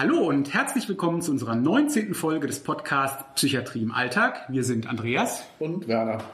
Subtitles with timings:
[0.00, 2.14] Hallo und herzlich willkommen zu unserer 19.
[2.14, 4.46] Folge des Podcasts Psychiatrie im Alltag.
[4.48, 6.24] Wir sind Andreas und Werner.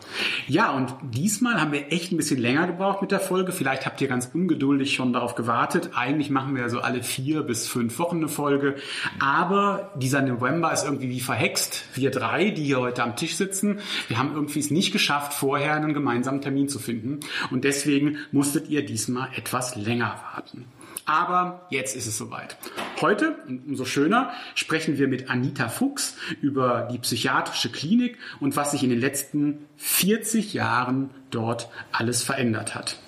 [0.46, 3.50] Ja, und diesmal haben wir echt ein bisschen länger gebraucht mit der Folge.
[3.50, 5.90] Vielleicht habt ihr ganz ungeduldig schon darauf gewartet.
[5.96, 8.76] Eigentlich machen wir so alle vier bis fünf Wochen eine Folge.
[9.18, 11.86] Aber dieser November ist irgendwie wie verhext.
[11.94, 15.74] Wir drei, die hier heute am Tisch sitzen, wir haben irgendwie es nicht geschafft, vorher
[15.74, 17.18] einen gemeinsamen Termin zu finden.
[17.50, 20.66] Und deswegen musstet ihr diesmal etwas länger warten.
[21.06, 22.56] Aber jetzt ist es soweit.
[23.00, 28.82] Heute, umso schöner, sprechen wir mit Anita Fuchs über die psychiatrische Klinik und was sich
[28.82, 32.98] in den letzten 40 Jahren dort alles verändert hat.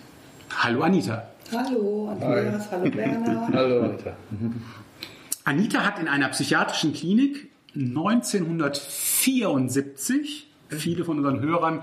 [0.56, 1.26] Hallo Anita.
[1.52, 2.78] Hallo Andreas, Hi.
[2.78, 3.48] hallo Werner.
[3.52, 4.16] hallo Anita.
[5.44, 11.82] Anita hat in einer psychiatrischen Klinik 1974 viele von unseren Hörern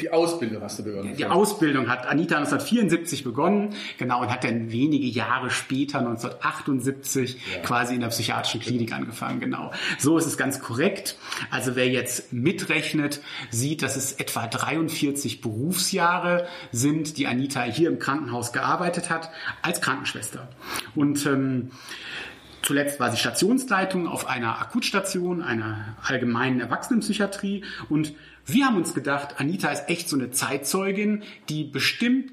[0.00, 1.16] die Ausbildung hast du begonnen.
[1.16, 7.62] Die Ausbildung hat Anita 1974 begonnen, genau, und hat dann wenige Jahre später, 1978, ja.
[7.62, 9.72] quasi in der psychiatrischen Klinik angefangen, genau.
[9.98, 11.16] So ist es ganz korrekt.
[11.50, 17.98] Also wer jetzt mitrechnet, sieht, dass es etwa 43 Berufsjahre sind, die Anita hier im
[17.98, 19.30] Krankenhaus gearbeitet hat,
[19.62, 20.48] als Krankenschwester.
[20.94, 21.70] Und ähm,
[22.66, 28.12] Zuletzt war sie Stationsleitung auf einer Akutstation, einer allgemeinen Erwachsenenpsychiatrie und
[28.44, 32.32] wir haben uns gedacht, Anita ist echt so eine Zeitzeugin, die bestimmt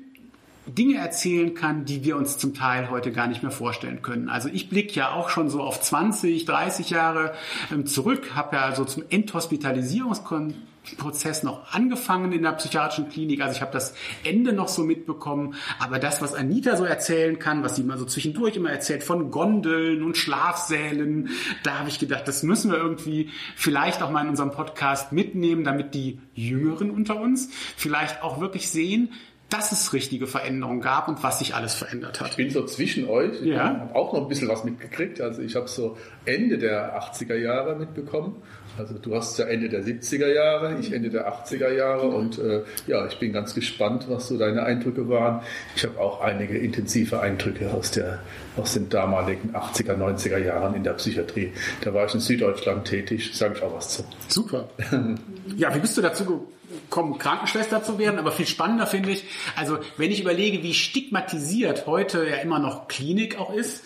[0.66, 4.28] Dinge erzählen kann, die wir uns zum Teil heute gar nicht mehr vorstellen können.
[4.28, 7.36] Also ich blicke ja auch schon so auf 20, 30 Jahre
[7.72, 9.04] ähm, zurück, habe ja so zum
[10.84, 13.42] Enthospitalisierungsprozess noch angefangen in der psychiatrischen Klinik.
[13.42, 15.56] Also ich habe das Ende noch so mitbekommen.
[15.80, 19.32] Aber das, was Anita so erzählen kann, was sie mal so zwischendurch immer erzählt von
[19.32, 21.30] Gondeln und Schlafsälen,
[21.64, 25.64] da habe ich gedacht, das müssen wir irgendwie vielleicht auch mal in unserem Podcast mitnehmen,
[25.64, 29.10] damit die Jüngeren unter uns vielleicht auch wirklich sehen,
[29.50, 32.32] dass es richtige Veränderungen gab und was sich alles verändert hat.
[32.32, 33.40] Ich bin so zwischen euch.
[33.42, 33.66] Ich ja.
[33.66, 35.22] habe auch noch ein bisschen was mitgekriegt.
[35.22, 35.96] Also ich habe so
[36.26, 38.36] Ende der 80er Jahre mitbekommen.
[38.78, 42.64] Also du hast ja Ende der 70er Jahre, ich Ende der 80er Jahre und äh,
[42.88, 45.42] ja, ich bin ganz gespannt, was so deine Eindrücke waren.
[45.76, 48.20] Ich habe auch einige intensive Eindrücke aus, der,
[48.58, 51.54] aus den damaligen 80er, 90er Jahren in der Psychiatrie.
[51.82, 54.04] Da war ich in Süddeutschland tätig, sage ich auch was zu.
[54.28, 54.68] Super.
[55.56, 56.48] ja, wie bist du dazu
[56.90, 58.20] kommen, Krankenschwester zu werden.
[58.20, 59.26] Aber viel spannender finde ich,
[59.56, 63.84] also wenn ich überlege, wie stigmatisiert heute ja immer noch Klinik auch ist,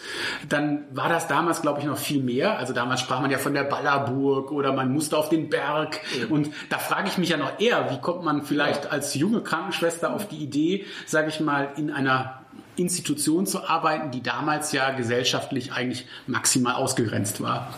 [0.48, 2.58] dann war das damals, glaube ich, noch viel mehr.
[2.58, 6.00] Also damals sprach man ja von der Ballerburg oder man musste auf den Berg.
[6.26, 6.32] Mhm.
[6.32, 8.92] Und da frage ich mich ja noch eher, wie kommt man vielleicht ja.
[8.92, 12.42] als junge Krankenschwester auf die Idee, sage ich mal, in einer
[12.76, 17.74] Institution zu arbeiten, die damals ja gesellschaftlich eigentlich maximal ausgegrenzt war.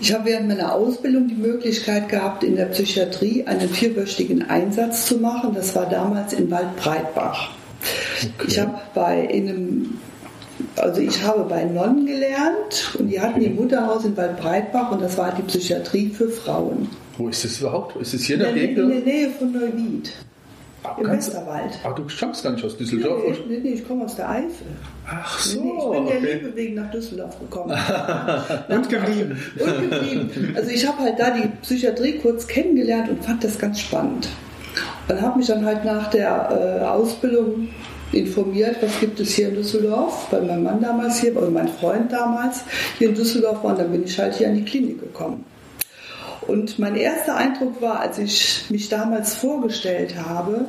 [0.00, 5.18] Ich habe während meiner Ausbildung die Möglichkeit gehabt, in der Psychiatrie einen vierwöchigen Einsatz zu
[5.18, 5.54] machen.
[5.54, 7.50] Das war damals in Waldbreitbach.
[8.22, 8.46] Okay.
[8.48, 9.98] Ich habe bei in einem
[10.76, 15.16] also ich habe bei Nonnen gelernt und die hatten ihr Mutterhaus in Waldbreitbach und das
[15.16, 16.88] war die Psychiatrie für Frauen.
[17.16, 17.96] Wo ist das überhaupt?
[17.96, 20.12] Ist es hier in der, der, in der Nähe von Neuwied?
[20.96, 21.78] Im Ganz, Westerwald.
[21.84, 23.22] Ach, du stammst gar nicht aus Düsseldorf?
[23.24, 24.66] Nee, nee, nee ich komme aus der Eifel.
[25.06, 25.60] Ach so.
[25.60, 26.20] Nee, ich bin okay.
[26.20, 27.70] der Liebe wegen nach Düsseldorf gekommen.
[28.68, 29.38] und geblieben.
[29.58, 30.54] Und geblieben.
[30.56, 34.28] Also ich habe halt da die Psychiatrie kurz kennengelernt und fand das ganz spannend.
[35.08, 37.68] Und habe mich dann halt nach der äh, Ausbildung
[38.12, 42.12] informiert, was gibt es hier in Düsseldorf, weil mein Mann damals hier, oder mein Freund
[42.12, 42.62] damals
[42.98, 45.44] hier in Düsseldorf war und dann bin ich halt hier an die Klinik gekommen.
[46.48, 50.64] Und mein erster Eindruck war, als ich mich damals vorgestellt habe,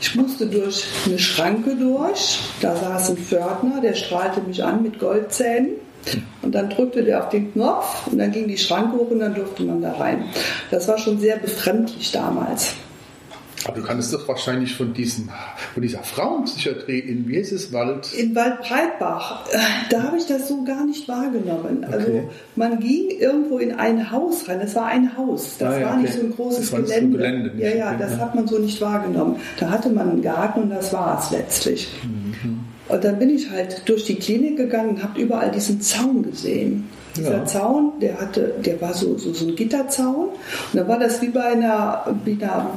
[0.00, 4.98] ich musste durch eine Schranke durch, da saß ein Pförtner, der strahlte mich an mit
[4.98, 5.70] Goldzähnen.
[6.42, 9.34] Und dann drückte der auf den Knopf und dann ging die Schranke hoch und dann
[9.34, 10.24] durfte man da rein.
[10.70, 12.74] Das war schon sehr befremdlich damals.
[13.64, 15.30] Aber du kannst doch wahrscheinlich von, diesen,
[15.74, 18.12] von dieser Frauenpsychiatrie in, wie heißt es, Wald?
[18.14, 19.44] In Waldbreitbach.
[19.90, 21.84] Da habe ich das so gar nicht wahrgenommen.
[21.84, 21.92] Okay.
[21.92, 24.60] Also man ging irgendwo in ein Haus rein.
[24.60, 25.56] Das war ein Haus.
[25.58, 26.02] Das ah, ja, war okay.
[26.02, 27.12] nicht so ein großes das Gelände.
[27.12, 28.18] So Gelände ja, ja, das ja.
[28.18, 29.36] hat man so nicht wahrgenommen.
[29.58, 31.88] Da hatte man einen Garten und das war es letztlich.
[32.04, 32.60] Mhm.
[32.88, 36.88] Und dann bin ich halt durch die Klinik gegangen und habe überall diesen Zaun gesehen.
[37.16, 37.44] Dieser ja.
[37.44, 40.28] Zaun, der hatte, der war so, so, so ein Gitterzaun.
[40.28, 42.70] Und dann war das wie bei einer, wie einer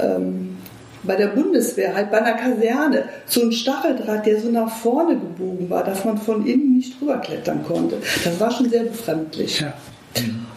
[0.00, 0.58] ähm,
[1.02, 5.70] bei der Bundeswehr, halt bei einer Kaserne, so ein Stacheldraht, der so nach vorne gebogen
[5.70, 7.96] war, dass man von innen nicht rüberklettern konnte.
[8.24, 9.60] Das war schon sehr befremdlich.
[9.60, 9.74] Ja.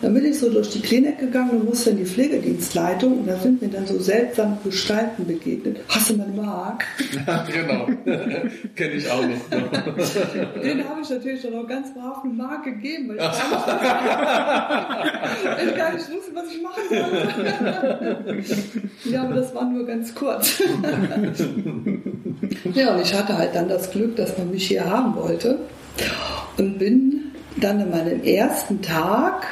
[0.02, 3.38] Dann bin ich so durch die Klinik gegangen und musste in die Pflegedienstleitung und da
[3.38, 5.82] sind mir dann so seltsame Gestalten begegnet.
[5.88, 6.86] Hast du mal Mark?
[7.52, 7.86] genau,
[8.76, 9.50] kenne ich auch noch.
[10.64, 13.32] Den habe ich natürlich dann auch ganz brav eine Mark gegeben, weil ich gar
[15.66, 18.44] nicht, gar nicht wusste, was ich machen sollte.
[19.06, 20.64] ja, aber das war nur ganz kurz.
[22.74, 25.60] ja, und ich hatte halt dann das Glück, dass man mich hier haben wollte.
[26.58, 29.48] und bin dann an meinem ersten Tag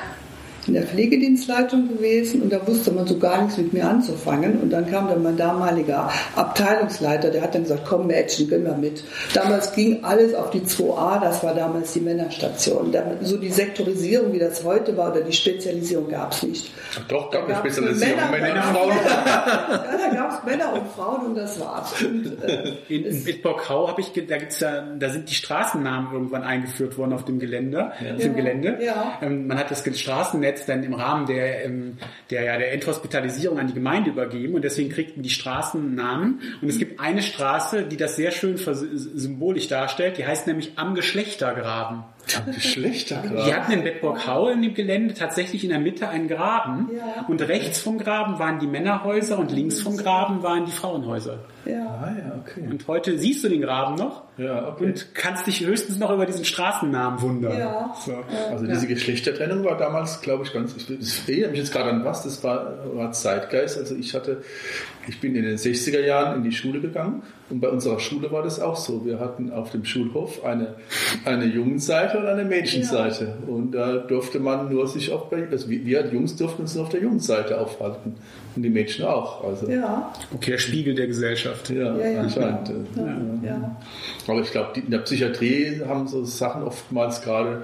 [0.70, 4.60] in der Pflegedienstleitung gewesen und da wusste man so gar nichts mit mir anzufangen.
[4.62, 8.78] Und dann kam dann mein damaliger Abteilungsleiter, der hat dann gesagt, komm Mädchen, geh mal
[8.78, 9.04] mit.
[9.34, 12.96] Damals ging alles auf die 2a, das war damals die Männerstation.
[13.24, 16.72] So die Sektorisierung, wie das heute war, oder die Spezialisierung gab es nicht.
[17.08, 18.90] Doch, gab es Spezialisierung, Männer, Männer und Frauen.
[19.06, 22.00] ja, da gab es Männer und Frauen und das war's.
[22.04, 26.44] Und, äh, in in Wittbock-Hau habe ich, da gibt's ja, da sind die Straßennamen irgendwann
[26.44, 28.14] eingeführt worden auf dem Gelände, ja.
[28.14, 28.78] auf dem Gelände.
[28.82, 29.18] Ja.
[29.24, 31.98] Ähm, man hat das Straßennetz jetzt dann im Rahmen der, ähm,
[32.30, 36.42] der, ja, der Enthospitalisierung an die Gemeinde übergeben und deswegen kriegten die Straßen Namen.
[36.62, 40.96] Und es gibt eine Straße, die das sehr schön symbolisch darstellt, die heißt nämlich Am
[40.96, 42.04] Geschlechtergraben.
[42.38, 43.46] Am Geschlechtergraben?
[43.46, 47.26] Die hatten in Bedburg-Hau in dem Gelände tatsächlich in der Mitte einen Graben ja.
[47.28, 51.40] und rechts vom Graben waren die Männerhäuser und links vom Graben waren die Frauenhäuser.
[51.66, 51.88] Ja.
[51.88, 52.68] Ah, ja, okay.
[52.70, 54.86] Und heute siehst du den Graben noch ja, okay.
[54.86, 57.58] und kannst dich höchstens noch über diesen Straßennamen wundern.
[57.58, 57.94] Ja.
[58.06, 58.14] So.
[58.50, 60.76] Also diese Geschlechtertrennung war damals, glaube ich, ganz.
[60.78, 62.24] Ich erinnere mich jetzt gerade an was.
[62.24, 63.78] Das war, war Zeitgeist.
[63.78, 64.42] Also ich hatte,
[65.08, 68.44] ich bin in den 60er Jahren in die Schule gegangen und bei unserer Schule war
[68.44, 69.06] das auch so.
[69.06, 70.76] Wir hatten auf dem Schulhof eine,
[71.26, 73.26] eine Jungenseite und eine Mädchenseite.
[73.26, 73.54] Ja.
[73.54, 76.90] Und da durfte man nur sich auch bei, also wir Jungs durften uns nur auf
[76.90, 78.16] der Jungenseite aufhalten.
[78.56, 79.44] Und die Mädchen auch.
[79.44, 79.70] Also.
[79.70, 80.14] Ja.
[80.34, 81.49] Okay, Spiegel der Gesellschaft.
[81.70, 82.72] Ja, ja, ja anscheinend.
[82.96, 83.78] Ja, ja.
[84.28, 87.64] Aber ich glaube, in der Psychiatrie haben so Sachen oftmals gerade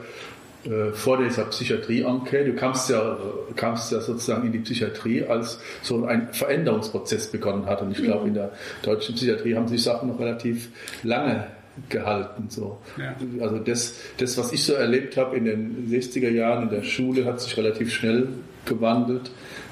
[0.65, 3.17] äh, vor dieser Psychiatrie-Enquete, du kamst ja,
[3.55, 7.81] kamst ja sozusagen in die Psychiatrie, als so ein Veränderungsprozess begonnen hat.
[7.81, 8.51] Und ich glaube, in der
[8.81, 10.69] deutschen Psychiatrie haben sich Sachen noch relativ
[11.03, 11.47] lange
[11.89, 12.45] gehalten.
[12.49, 12.79] So.
[12.97, 13.15] Ja.
[13.41, 17.25] Also das, das, was ich so erlebt habe in den 60er Jahren in der Schule,
[17.25, 18.29] hat sich relativ schnell
[18.65, 19.31] gewandelt.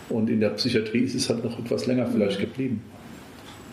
[0.09, 2.83] Und in der Psychiatrie ist es halt noch etwas länger vielleicht geblieben.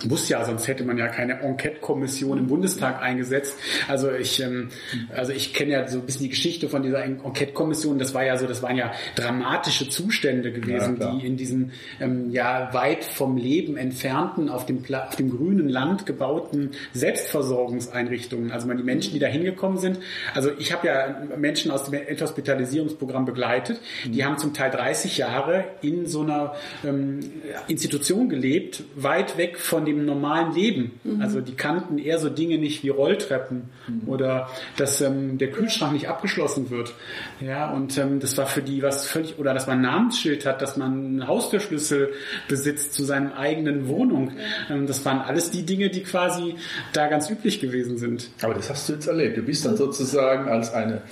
[0.09, 3.57] Muss ja, sonst hätte man ja keine Enquete-Kommission im Bundestag eingesetzt.
[3.89, 4.71] Also ich, ähm,
[5.15, 7.99] also ich kenne ja so ein bisschen die Geschichte von dieser Enquete-Kommission.
[7.99, 12.31] Das war ja so, das waren ja dramatische Zustände gewesen, ja, die in diesen ähm,
[12.31, 18.53] ja weit vom Leben entfernten, auf dem, auf dem grünen Land gebauten Selbstversorgungseinrichtungen.
[18.53, 19.99] Also man die Menschen, die da hingekommen sind.
[20.35, 23.81] Also ich habe ja Menschen aus dem Enthospitalisierungsprogramm begleitet.
[24.05, 26.55] Die haben zum Teil 30 Jahre in so einer
[26.85, 27.21] ähm,
[27.69, 30.93] Institution gelebt, weit weg von dem normalen Leben.
[31.05, 31.21] Mhm.
[31.21, 34.09] Also die kannten eher so Dinge nicht wie Rolltreppen mhm.
[34.09, 36.95] oder dass ähm, der Kühlschrank nicht abgeschlossen wird.
[37.41, 40.63] Ja, und ähm, das war für die was völlig, oder dass man ein Namensschild hat,
[40.63, 42.13] dass man einen Haustürschlüssel
[42.49, 44.33] besitzt zu seiner eigenen Wohnung.
[44.69, 46.55] Ähm, das waren alles die Dinge, die quasi
[46.93, 48.31] da ganz üblich gewesen sind.
[48.43, 49.37] Aber das hast du jetzt erlebt.
[49.37, 51.03] Du bist dann sozusagen als eine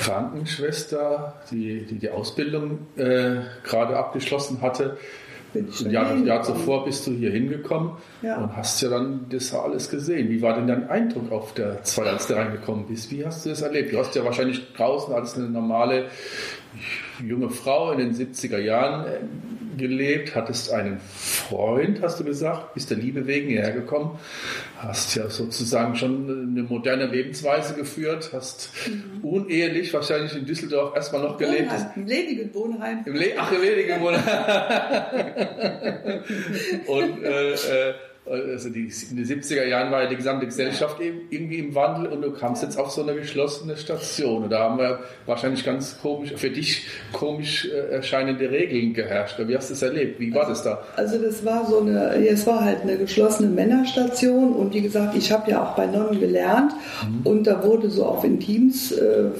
[0.00, 4.96] Krankenschwester, die die, die Ausbildung äh, gerade abgeschlossen hatte,
[5.54, 7.92] ein Jahr, Jahr zuvor bist du hier hingekommen
[8.22, 8.36] ja.
[8.38, 10.28] und hast ja dann das alles gesehen.
[10.28, 13.10] Wie war denn dein Eindruck auf der Zeit, als du reingekommen bist?
[13.10, 13.92] Wie hast du das erlebt?
[13.92, 16.06] Du hast ja wahrscheinlich draußen als eine normale
[17.26, 19.18] junge Frau in den 70er Jahren äh,
[19.78, 24.18] gelebt, hattest einen Freund, hast du gesagt, bist der Liebe wegen hierher gekommen,
[24.76, 29.24] hast ja sozusagen schon eine moderne Lebensweise geführt, hast mhm.
[29.24, 31.72] unehelich wahrscheinlich in Düsseldorf erstmal noch gelebt.
[31.96, 33.02] Im ledigen Wohnheim.
[33.06, 34.24] Im Le Ach, im ledigen Wohnheim.
[36.86, 37.94] Und äh, äh,
[38.30, 42.08] also die, in den 70er Jahren war ja die gesamte Gesellschaft eben irgendwie im Wandel
[42.08, 44.44] und du kamst jetzt auf so eine geschlossene Station.
[44.44, 49.38] Und da haben wir wahrscheinlich ganz komisch, für dich komisch äh, erscheinende Regeln geherrscht.
[49.38, 50.20] Wie hast du das erlebt?
[50.20, 50.82] Wie war also, das da?
[50.96, 55.32] Also das war so eine, es war halt eine geschlossene Männerstation und wie gesagt, ich
[55.32, 56.72] habe ja auch bei Nonnen gelernt
[57.04, 57.26] mhm.
[57.26, 59.30] und da wurde so auf Intims äh,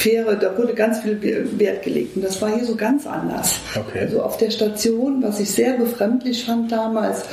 [0.00, 1.20] Fähre, da wurde ganz viel
[1.58, 2.16] Wert gelegt.
[2.16, 3.60] Und das war hier so ganz anders.
[3.76, 4.00] Okay.
[4.00, 7.24] Also auf der Station, was ich sehr befremdlich fand damals,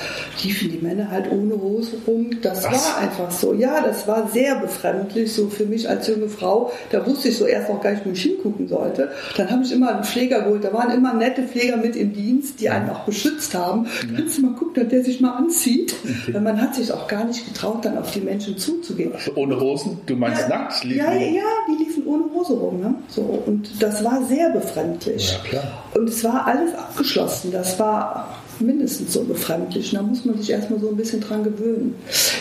[0.44, 2.30] liefen die Männer halt ohne Hose rum.
[2.42, 2.74] Das was?
[2.74, 3.54] war einfach so.
[3.54, 6.74] Ja, das war sehr befremdlich, so für mich als junge Frau.
[6.92, 9.12] Da wusste ich so erst noch gar nicht, wo ich hingucken sollte.
[9.38, 10.66] Dann habe ich immer einen Pfleger geholt.
[10.66, 13.86] Da waren immer nette Pfleger mit im Dienst, die einen auch beschützt haben.
[13.86, 14.18] Ja.
[14.18, 15.96] Kannst du mal gucken, dass der sich mal anzieht?
[16.04, 16.34] Okay.
[16.34, 19.14] Weil man hat sich auch gar nicht getraut, dann auf die Menschen zuzugehen.
[19.14, 20.00] Also ohne Hosen?
[20.06, 20.84] Du meinst ja, nackt?
[20.84, 22.80] Ja, ja, die ohne Hose rum.
[22.80, 22.96] Ne?
[23.10, 25.38] So, und das war sehr befremdlich.
[25.52, 25.62] Ja.
[25.94, 27.52] Und es war alles abgeschlossen.
[27.52, 29.92] Das war mindestens so befremdlich.
[29.92, 31.96] Da muss man sich erstmal so ein bisschen dran gewöhnen.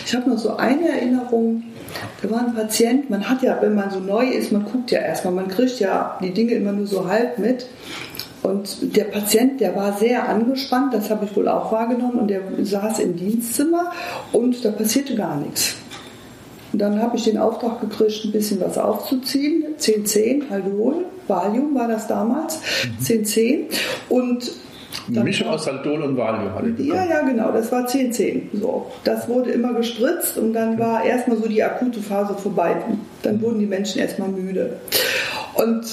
[0.05, 1.63] Ich habe noch so eine Erinnerung.
[2.21, 4.99] Da war ein Patient, man hat ja, wenn man so neu ist, man guckt ja
[4.99, 7.65] erstmal, man kriegt ja die Dinge immer nur so halb mit.
[8.43, 12.41] Und der Patient, der war sehr angespannt, das habe ich wohl auch wahrgenommen, und der
[12.61, 13.91] saß im Dienstzimmer
[14.31, 15.75] und da passierte gar nichts.
[16.73, 19.63] Und dann habe ich den Auftrag gekriegt, ein bisschen was aufzuziehen.
[19.77, 22.91] 1010, Haldol, Valium war das damals, mhm.
[22.99, 23.67] 1010.
[24.09, 24.51] Und
[25.09, 27.51] Eine Mischung aus Saldol und Valium hatte ich Ja, ja, genau.
[27.51, 28.59] Das war 10-10.
[28.59, 28.87] So.
[29.03, 32.75] Das wurde immer gespritzt und dann war erstmal so die akute Phase vorbei.
[33.23, 34.77] Dann wurden die Menschen erstmal müde.
[35.55, 35.85] Und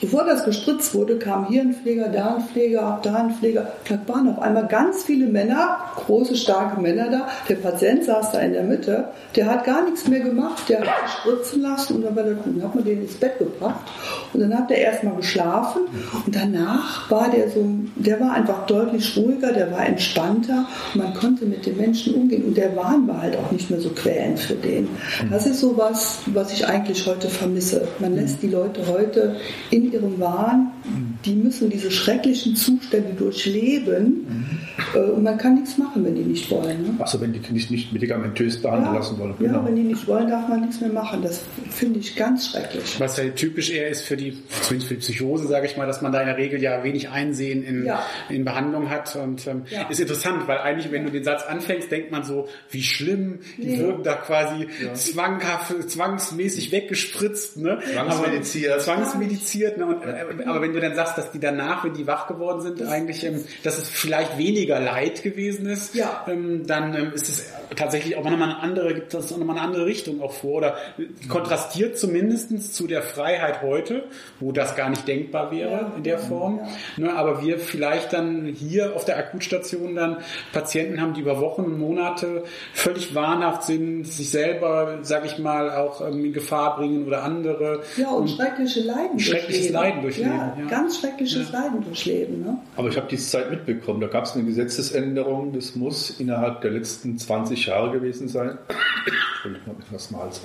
[0.00, 3.72] Bevor das gespritzt wurde, kam hier ein Pfleger, da ein Pfleger, da ein Pfleger.
[3.86, 7.28] Da waren auf einmal ganz viele Männer, große, starke Männer da.
[7.50, 9.04] Der Patient saß da in der Mitte.
[9.36, 10.68] Der hat gar nichts mehr gemacht.
[10.70, 10.88] Der hat
[11.20, 13.84] spritzen lassen und dann hat man den ins Bett gebracht.
[14.32, 15.82] Und dann hat er erstmal geschlafen.
[16.24, 17.62] Und danach war der so,
[17.96, 20.66] der war einfach deutlich ruhiger, der war entspannter.
[20.94, 22.44] Und man konnte mit den Menschen umgehen.
[22.44, 24.88] Und der Wahn war halt auch nicht mehr so quälend für den.
[25.30, 27.86] Das ist so was, was ich eigentlich heute vermisse.
[27.98, 29.36] Man lässt die Leute heute
[29.70, 30.72] in ihrem Wahn,
[31.24, 34.58] die müssen diese schrecklichen Zustände durchleben
[34.94, 35.10] mhm.
[35.12, 36.82] und man kann nichts machen, wenn die nicht wollen.
[36.82, 36.94] Ne?
[36.98, 39.34] Also wenn die nicht, nicht medikamentös behandeln ja, lassen wollen.
[39.38, 39.58] Genau.
[39.58, 41.22] Ja, wenn die nicht wollen, darf man nichts mehr machen.
[41.22, 42.98] Das finde ich ganz schrecklich.
[42.98, 46.00] Was ja typisch eher ist für die, zumindest für die Psychose, sage ich mal, dass
[46.00, 48.02] man da in der Regel ja wenig Einsehen in, ja.
[48.28, 49.14] in Behandlung hat.
[49.16, 49.88] Und ähm, ja.
[49.88, 53.66] ist interessant, weil eigentlich, wenn du den Satz anfängst, denkt man so, wie schlimm, die
[53.66, 53.78] nee.
[53.78, 57.58] wirken da quasi zwanghaft, zwangsmäßig weggespritzt.
[57.58, 57.78] Ne?
[57.92, 58.80] Zwangsmediziert.
[58.82, 59.78] Zwangsmediziert.
[59.78, 59.86] Ne?
[59.86, 62.82] Und, äh, aber wenn du dann sagst, dass die danach, wenn die wach geworden sind,
[62.82, 66.24] eigentlich, ähm, dass es vielleicht weniger Leid gewesen ist, ja.
[66.28, 69.86] ähm, dann ähm, ist es tatsächlich auch nochmal eine andere, gibt das nochmal eine andere
[69.86, 70.76] Richtung auch vor oder
[71.28, 74.04] kontrastiert zumindest zu der Freiheit heute,
[74.40, 75.92] wo das gar nicht denkbar wäre ja.
[75.96, 76.60] in der Form.
[76.96, 77.04] Ja.
[77.04, 80.18] Ne, aber wir vielleicht dann hier auf der Akutstation dann
[80.52, 85.70] Patienten haben, die über Wochen und Monate völlig wahnhaft sind, sich selber, sag ich mal,
[85.70, 87.82] auch ähm, in Gefahr bringen oder andere.
[87.96, 89.18] Ja, und, und schreckliche Leiden.
[89.18, 90.32] Schreckliches Leiden durchleben.
[90.32, 90.66] Ja, ja.
[90.68, 91.60] ganz schreckliches ja.
[91.60, 92.42] Leiden durchleben.
[92.42, 92.58] Ne?
[92.76, 94.00] Aber ich habe diese Zeit mitbekommen.
[94.00, 98.58] Da gab es eine Gesetzesänderung, das muss innerhalb der letzten 20 Jahre gewesen sein.
[99.90, 100.42] das mal so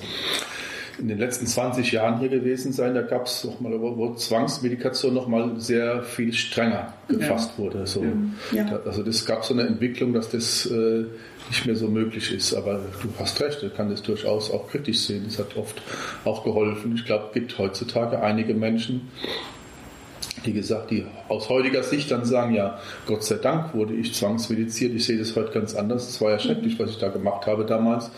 [0.98, 2.94] in den letzten 20 Jahren hier gewesen sein.
[2.94, 7.64] Da gab es noch mal, wo Zwangsmedikation noch mal sehr viel strenger gefasst ja.
[7.64, 7.86] wurde.
[7.86, 8.04] So.
[8.52, 8.64] Ja.
[8.64, 11.04] Da, also das gab so eine Entwicklung, dass das äh,
[11.48, 12.54] nicht mehr so möglich ist.
[12.54, 15.24] Aber du hast recht, ich kann das durchaus auch kritisch sehen.
[15.26, 15.80] Das hat oft
[16.24, 16.94] auch geholfen.
[16.96, 19.08] Ich glaube, es gibt heutzutage einige Menschen,
[20.46, 24.94] wie gesagt, die aus heutiger Sicht dann sagen, ja, Gott sei Dank wurde ich zwangsmediziert.
[24.94, 26.08] Ich sehe das heute ganz anders.
[26.08, 28.10] Es war ja schrecklich, was ich da gemacht habe damals.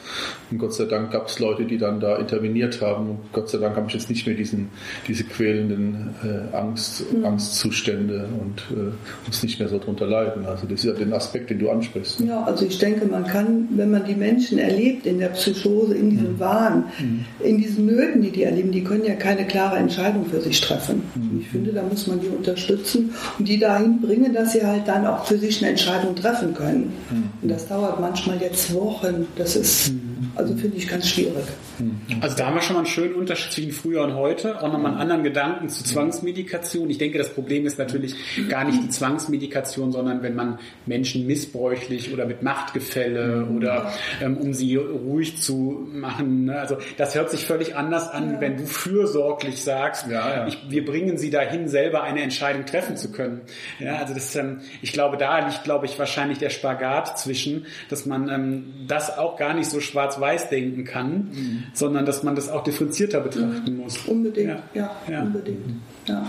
[0.51, 3.11] Und Gott sei Dank gab es Leute, die dann da interveniert haben.
[3.11, 4.71] Und Gott sei Dank habe ich jetzt nicht mehr diesen,
[5.07, 7.25] diese quälenden äh, Angst, mhm.
[7.25, 8.93] Angstzustände und äh,
[9.27, 10.47] muss nicht mehr so drunter leiden.
[10.47, 12.21] Also das ist ja den Aspekt, den du ansprichst.
[12.21, 16.11] Ja, also ich denke, man kann, wenn man die Menschen erlebt in der Psychose, in
[16.11, 16.41] diesem mhm.
[16.41, 17.25] Wahn, mhm.
[17.41, 21.03] in diesen Nöten, die die erleben, die können ja keine klare Entscheidung für sich treffen.
[21.15, 21.41] Mhm.
[21.41, 22.98] Ich finde, da muss man die unterstützen
[23.39, 26.93] und die dahin bringen, dass sie halt dann auch für sich eine Entscheidung treffen können.
[27.11, 27.25] Mhm.
[27.43, 29.27] Und das dauert manchmal jetzt Wochen.
[29.37, 30.28] Das ist, mhm.
[30.39, 31.45] Also finde ich ganz schwierig.
[31.81, 32.01] Mhm.
[32.21, 34.63] Also da haben wir schon mal einen schönen Unterschied zwischen früher und heute.
[34.63, 36.89] Auch nochmal einen anderen Gedanken zu Zwangsmedikation.
[36.91, 38.15] Ich denke, das Problem ist natürlich
[38.49, 43.93] gar nicht die Zwangsmedikation, sondern wenn man Menschen missbräuchlich oder mit Machtgefälle oder
[44.23, 46.45] ähm, um sie ruhig zu machen.
[46.45, 46.61] Ne?
[46.61, 48.41] Also das hört sich völlig anders an, ja.
[48.41, 50.47] wenn du fürsorglich sagst, ja, ja.
[50.47, 53.41] Ich, wir bringen sie dahin, selber eine Entscheidung treffen zu können.
[53.81, 58.07] Ja, also das, ähm, ich glaube, da liegt, glaube ich, wahrscheinlich der Spagat zwischen, dass
[58.07, 61.65] man ähm, das auch gar nicht so schwarz-weiß denken kann, mhm.
[61.73, 63.79] sondern dass man das auch differenzierter betrachten mhm.
[63.79, 63.99] muss.
[64.07, 65.67] Unbedingt, ja, ja, unbedingt.
[66.09, 66.27] Ja.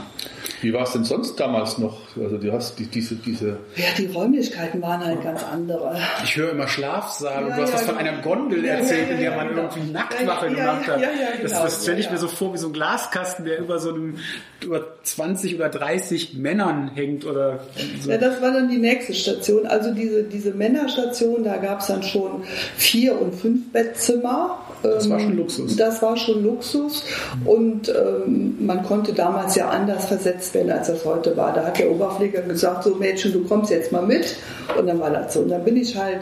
[0.62, 2.00] Wie war es denn sonst damals noch?
[2.18, 3.60] Also du hast die, diese, diese.
[3.76, 5.98] Ja, die Räumlichkeiten waren halt ganz andere.
[6.24, 9.20] Ich höre immer Schlafsaal ja, du hast ja, was von einer Gondel ja, erzählt, in
[9.20, 9.62] der man genau.
[9.64, 11.02] irgendwie Nacktwache gemacht hat.
[11.02, 11.64] das, genau.
[11.64, 14.18] das stelle ich mir so vor wie so ein Glaskasten, der über so einem
[14.62, 17.62] über 20 oder 30 Männern hängt oder
[18.02, 18.12] so.
[18.12, 19.66] Ja, das war dann die nächste Station.
[19.66, 22.44] Also diese, diese Männerstation, da gab es dann schon
[22.76, 24.60] vier und fünf Bettzimmer.
[24.84, 25.76] Das war schon ähm, Luxus.
[25.76, 27.04] Das war schon Luxus.
[27.46, 31.54] Und ähm, man konnte damals ja anders versetzt werden, als das heute war.
[31.54, 34.36] Da hat der Oberpfleger gesagt, so Mädchen, du kommst jetzt mal mit.
[34.78, 35.42] Und dann war das so.
[35.42, 36.20] Und dann bin ich halt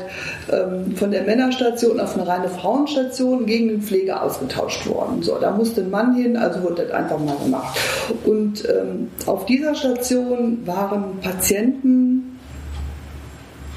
[0.52, 5.22] ähm, von der Männerstation auf eine reine Frauenstation gegen den Pfleger ausgetauscht worden.
[5.22, 7.78] So, da musste ein Mann hin, also wurde das einfach mal gemacht.
[8.26, 12.07] Und ähm, auf dieser Station waren Patienten,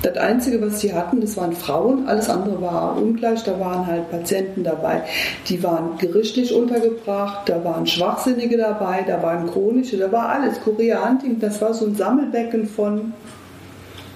[0.03, 3.43] das Einzige, was sie hatten, das waren Frauen, alles andere war ungleich.
[3.45, 5.03] Da waren halt Patienten dabei,
[5.49, 10.61] die waren gerichtlich untergebracht, da waren Schwachsinnige dabei, da waren chronische, da war alles.
[10.63, 13.13] Korea das war so ein Sammelbecken von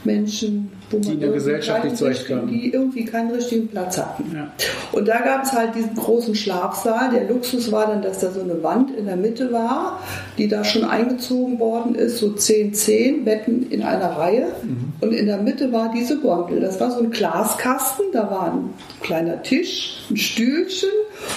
[0.04, 2.48] Menschen, wo die in der Gesellschaft nicht zurechtkamen.
[2.48, 4.30] Die irgendwie keinen richtigen Platz hatten.
[4.34, 4.52] Ja.
[4.92, 7.10] Und da gab es halt diesen großen Schlafsaal.
[7.10, 10.00] Der Luxus war dann, dass da so eine Wand in der Mitte war,
[10.38, 14.48] die da schon eingezogen worden ist, so 10, 10 Betten in einer Reihe.
[14.62, 14.83] Mhm.
[15.00, 16.60] Und in der Mitte war diese Gondel.
[16.60, 18.70] Das war so ein Glaskasten, da war ein
[19.02, 20.90] kleiner Tisch, ein Stühlchen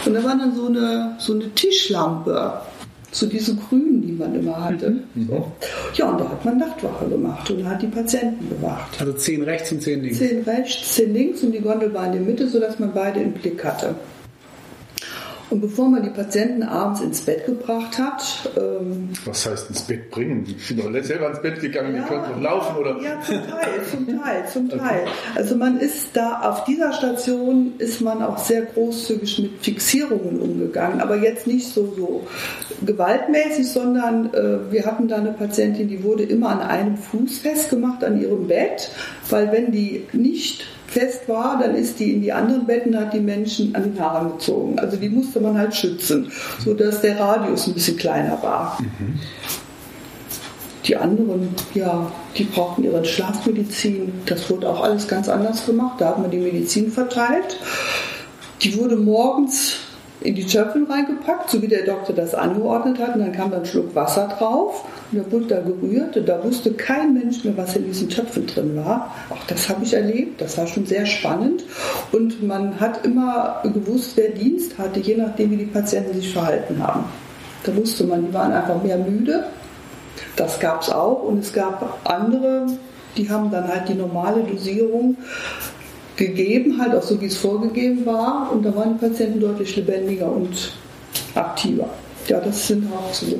[0.05, 2.53] und da war dann so eine, so eine Tischlampe
[3.11, 4.91] zu diesen Grünen, die man immer hatte.
[5.15, 5.27] Mhm.
[5.27, 5.51] So.
[5.95, 8.99] Ja, und da hat man Nachtwache gemacht und hat die Patienten bewacht.
[8.99, 10.19] Also zehn rechts und zehn links?
[10.19, 13.33] Zehn rechts, zehn links und die Gondel war in der Mitte, sodass man beide im
[13.33, 13.95] Blick hatte.
[15.49, 18.49] Und bevor man die Patienten abends ins Bett gebracht hat.
[18.57, 20.43] Ähm, Was heißt ins Bett bringen?
[20.43, 23.01] Die sind doch selber ins Bett gegangen, ja, die können doch laufen, oder?
[23.01, 25.05] Ja, zum Teil, zum Teil, zum Teil.
[25.35, 30.99] Also man ist da, auf dieser Station ist man auch sehr großzügig mit Fixierungen umgegangen,
[30.99, 32.27] aber jetzt nicht so, so
[32.85, 38.03] gewaltmäßig, sondern äh, wir hatten da eine Patientin, die wurde immer an einem Fuß festgemacht
[38.03, 38.89] an ihrem Bett,
[39.29, 40.65] weil wenn die nicht
[40.97, 44.33] fest war, dann ist die in die anderen Betten, hat die Menschen an den Haaren
[44.33, 44.79] gezogen.
[44.79, 46.31] Also die musste man halt schützen,
[46.63, 48.77] sodass der Radius ein bisschen kleiner war.
[48.81, 49.19] Mhm.
[50.85, 54.11] Die anderen, ja, die brauchten ihre Schlafmedizin.
[54.25, 55.99] Das wurde auch alles ganz anders gemacht.
[55.99, 57.59] Da hat man die Medizin verteilt.
[58.61, 59.73] Die wurde morgens
[60.21, 63.15] in die Töpfen reingepackt, so wie der Doktor das angeordnet hat.
[63.15, 66.17] Und dann kam dann ein Schluck Wasser drauf und da wurde da gerührt.
[66.17, 69.13] Und da wusste kein Mensch mehr, was in diesen Töpfen drin war.
[69.29, 70.41] Auch das habe ich erlebt.
[70.41, 71.63] Das war schon sehr spannend.
[72.11, 76.81] Und man hat immer gewusst, wer Dienst hatte, je nachdem, wie die Patienten sich verhalten
[76.81, 77.05] haben.
[77.63, 79.45] Da wusste man, die waren einfach mehr müde.
[80.35, 81.23] Das gab es auch.
[81.23, 82.67] Und es gab andere,
[83.17, 85.17] die haben dann halt die normale Dosierung
[86.17, 88.51] gegeben, halt auch so wie es vorgegeben war.
[88.51, 90.73] Und da waren die Patienten deutlich lebendiger und
[91.35, 91.89] aktiver.
[92.27, 93.39] Ja, das sind auch so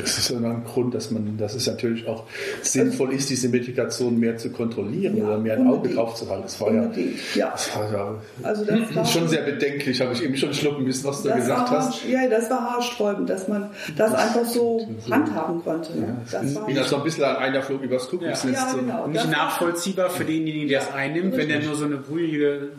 [0.00, 2.24] das ist ein Grund, dass man, dass es natürlich auch
[2.62, 6.42] sinnvoll ist, diese Medikation mehr zu kontrollieren ja, oder mehr ein Auge drauf zu halten.
[6.44, 6.90] Das war ja,
[7.34, 7.50] ja.
[7.50, 11.04] Das war ja also das war schon sehr bedenklich, habe ich eben schon schlucken müssen,
[11.06, 12.04] was du gesagt hast.
[12.08, 15.92] Ja, das war haarsträubend, dass man das, das einfach so, handhaben konnte.
[15.98, 18.54] Ja, das war wie das so ein bisschen einer Flug übers Kuckucksnest.
[18.54, 19.06] Ja, genau.
[19.06, 22.70] Nicht nachvollziehbar für denjenigen, der es einnimmt, wenn er nur so eine brühige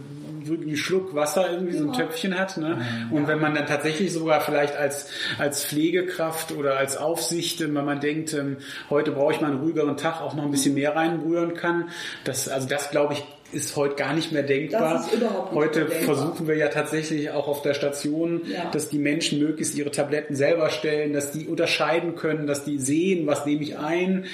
[0.49, 2.57] einen Schluck Wasser irgendwie so ein Töpfchen hat.
[2.57, 2.81] Ne?
[3.11, 7.99] Und wenn man dann tatsächlich sogar vielleicht als, als Pflegekraft oder als Aufsicht, wenn man
[7.99, 8.57] denkt, ähm,
[8.89, 11.89] heute brauche ich mal einen ruhigeren Tag, auch noch ein bisschen mehr reinrühren kann,
[12.23, 14.99] das, also das glaube ich ist heute gar nicht mehr denkbar.
[14.99, 16.15] Nicht heute denkbar.
[16.15, 18.69] versuchen wir ja tatsächlich auch auf der Station, ja.
[18.71, 23.27] dass die Menschen möglichst ihre Tabletten selber stellen, dass die unterscheiden können, dass die sehen,
[23.27, 24.25] was nehme ich ein,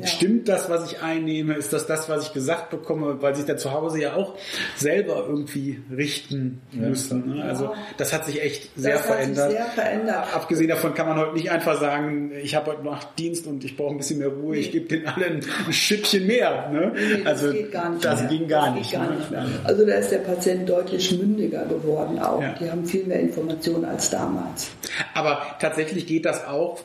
[0.00, 0.06] ja.
[0.06, 3.56] stimmt das, was ich einnehme, ist das das, was ich gesagt bekomme, weil sich da
[3.56, 4.36] zu Hause ja auch
[4.76, 6.88] selber irgendwie richten ja.
[6.88, 7.36] müssen.
[7.36, 7.44] Ne?
[7.44, 9.50] Also das hat sich echt sehr das verändert.
[9.50, 10.34] sehr verändert.
[10.34, 13.76] Abgesehen davon kann man heute nicht einfach sagen, ich habe heute noch Dienst und ich
[13.76, 14.60] brauche ein bisschen mehr Ruhe, nee.
[14.60, 16.70] ich gebe den allen ein Schüppchen mehr.
[16.70, 16.92] Ne?
[16.94, 18.92] Nee, also das, geht gar nicht das ging gar gar nicht.
[18.92, 19.16] Gar ne?
[19.16, 19.60] nicht.
[19.64, 22.40] Also da ist der Patient deutlich mündiger geworden auch.
[22.40, 22.54] Ja.
[22.60, 24.70] Die haben viel mehr Informationen als damals.
[25.14, 26.80] Aber tatsächlich geht das auch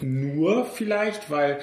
[0.00, 1.58] nur vielleicht, weil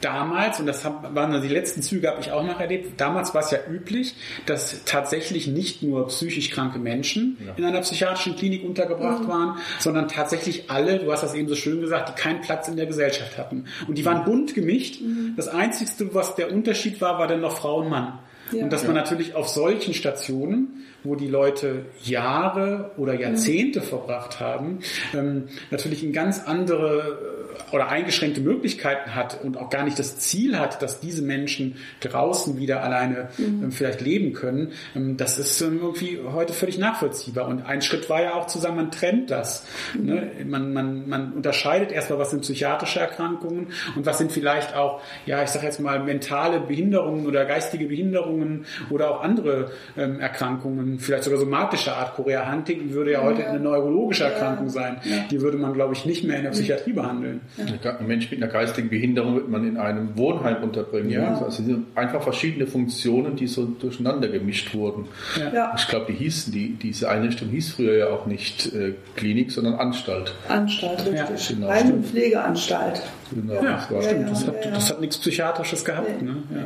[0.00, 3.50] damals, und das waren die letzten Züge, habe ich auch noch erlebt, damals war es
[3.50, 4.14] ja üblich,
[4.46, 7.52] dass tatsächlich nicht nur psychisch kranke Menschen ja.
[7.56, 9.28] in einer psychiatrischen Klinik untergebracht mhm.
[9.28, 12.76] waren, sondern tatsächlich alle, du hast das eben so schön gesagt, die keinen Platz in
[12.76, 13.66] der Gesellschaft hatten.
[13.86, 15.00] Und die waren bunt gemischt.
[15.00, 15.34] Mhm.
[15.36, 18.18] Das Einzige, was der Unterschied war, war dann noch Frau und Mann.
[18.52, 18.64] Ja.
[18.64, 23.84] Und dass man natürlich auf solchen Stationen, wo die Leute Jahre oder Jahrzehnte mhm.
[23.84, 24.80] verbracht haben,
[25.14, 27.40] ähm, natürlich in ganz andere
[27.72, 32.58] oder eingeschränkte Möglichkeiten hat und auch gar nicht das Ziel hat, dass diese Menschen draußen
[32.58, 33.64] wieder alleine mhm.
[33.64, 37.46] ähm, vielleicht leben können, ähm, das ist ähm, irgendwie heute völlig nachvollziehbar.
[37.48, 39.66] Und ein Schritt war ja auch zu sagen, man trennt das.
[39.94, 40.06] Mhm.
[40.06, 40.30] Ne?
[40.46, 45.42] Man, man, man unterscheidet erstmal, was sind psychiatrische Erkrankungen und was sind vielleicht auch, ja,
[45.42, 51.24] ich sage jetzt mal, mentale Behinderungen oder geistige Behinderungen oder auch andere ähm, Erkrankungen, vielleicht
[51.24, 52.14] sogar somatische Art.
[52.14, 54.96] Korea Hunting würde ja heute eine neurologische Erkrankung sein.
[55.30, 57.40] Die würde man, glaube ich, nicht mehr in der Psychiatrie behandeln.
[57.58, 61.10] Ein Mensch mit einer geistigen Behinderung wird man in einem Wohnheim unterbringen.
[61.10, 61.34] Ja.
[61.34, 65.06] Also es sind einfach verschiedene Funktionen, die so durcheinander gemischt wurden.
[65.52, 65.74] Ja.
[65.76, 69.74] Ich glaube, die hießen, die, diese Einrichtung hieß früher ja auch nicht äh, Klinik, sondern
[69.74, 70.34] Anstalt.
[70.48, 71.58] Anstalt, richtig.
[71.58, 71.80] Ja.
[71.82, 72.02] Genau.
[72.02, 73.02] Pflegeanstalt.
[73.30, 74.30] Genau, ja, das, stimmt.
[74.30, 76.22] Das, hat, das hat nichts Psychiatrisches gehabt.
[76.22, 76.42] Ne?
[76.54, 76.64] Ja.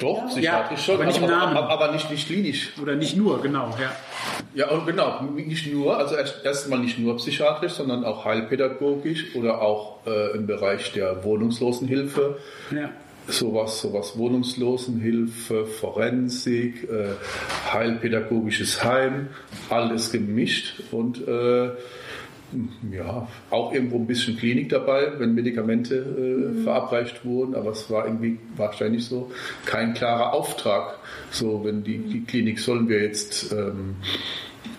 [0.00, 1.56] Doch, psychiatrisch schon, aber nicht im Namen.
[1.56, 2.72] Aber, aber, nicht, nicht klinisch.
[2.80, 3.74] Oder nicht nur, genau.
[3.80, 3.92] Ja,
[4.54, 9.98] ja und genau, nicht nur, also erstmal nicht nur psychiatrisch, sondern auch heilpädagogisch oder auch
[10.06, 12.38] äh, im Bereich der Wohnungslosenhilfe.
[12.70, 12.90] Ja.
[13.28, 17.08] Sowas, sowas Wohnungslosenhilfe, Forensik, äh,
[17.72, 19.28] heilpädagogisches Heim,
[19.68, 21.70] alles gemischt und äh,
[22.92, 26.64] ja, auch irgendwo ein bisschen Klinik dabei, wenn Medikamente äh, mhm.
[26.64, 29.30] verabreicht wurden, aber es war irgendwie wahrscheinlich so
[29.64, 30.98] kein klarer Auftrag.
[31.30, 33.96] So, wenn die, die Klinik sollen wir jetzt ähm,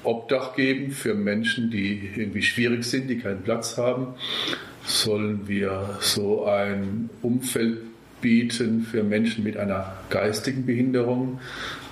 [0.04, 4.16] Obdach geben für Menschen, die irgendwie schwierig sind, die keinen Platz haben,
[4.86, 7.80] sollen wir so ein Umfeld
[8.22, 11.40] bieten für Menschen mit einer geistigen Behinderung?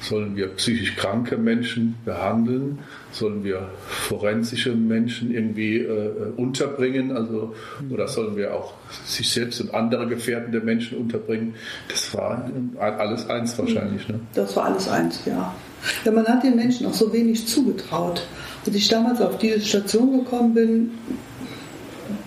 [0.08, 2.80] Sollen wir psychisch kranke Menschen behandeln?
[3.12, 7.12] Sollen wir forensische Menschen irgendwie äh, unterbringen?
[7.12, 7.56] Also,
[7.90, 8.74] oder sollen wir auch
[9.06, 11.56] sich selbst und andere gefährdende Menschen unterbringen?
[11.90, 14.08] Das war alles eins wahrscheinlich.
[14.08, 14.20] Ne?
[14.36, 15.56] Das war alles eins, ja.
[16.04, 16.12] ja.
[16.12, 18.28] Man hat den Menschen auch so wenig zugetraut.
[18.66, 20.92] Als ich damals auf diese Station gekommen bin,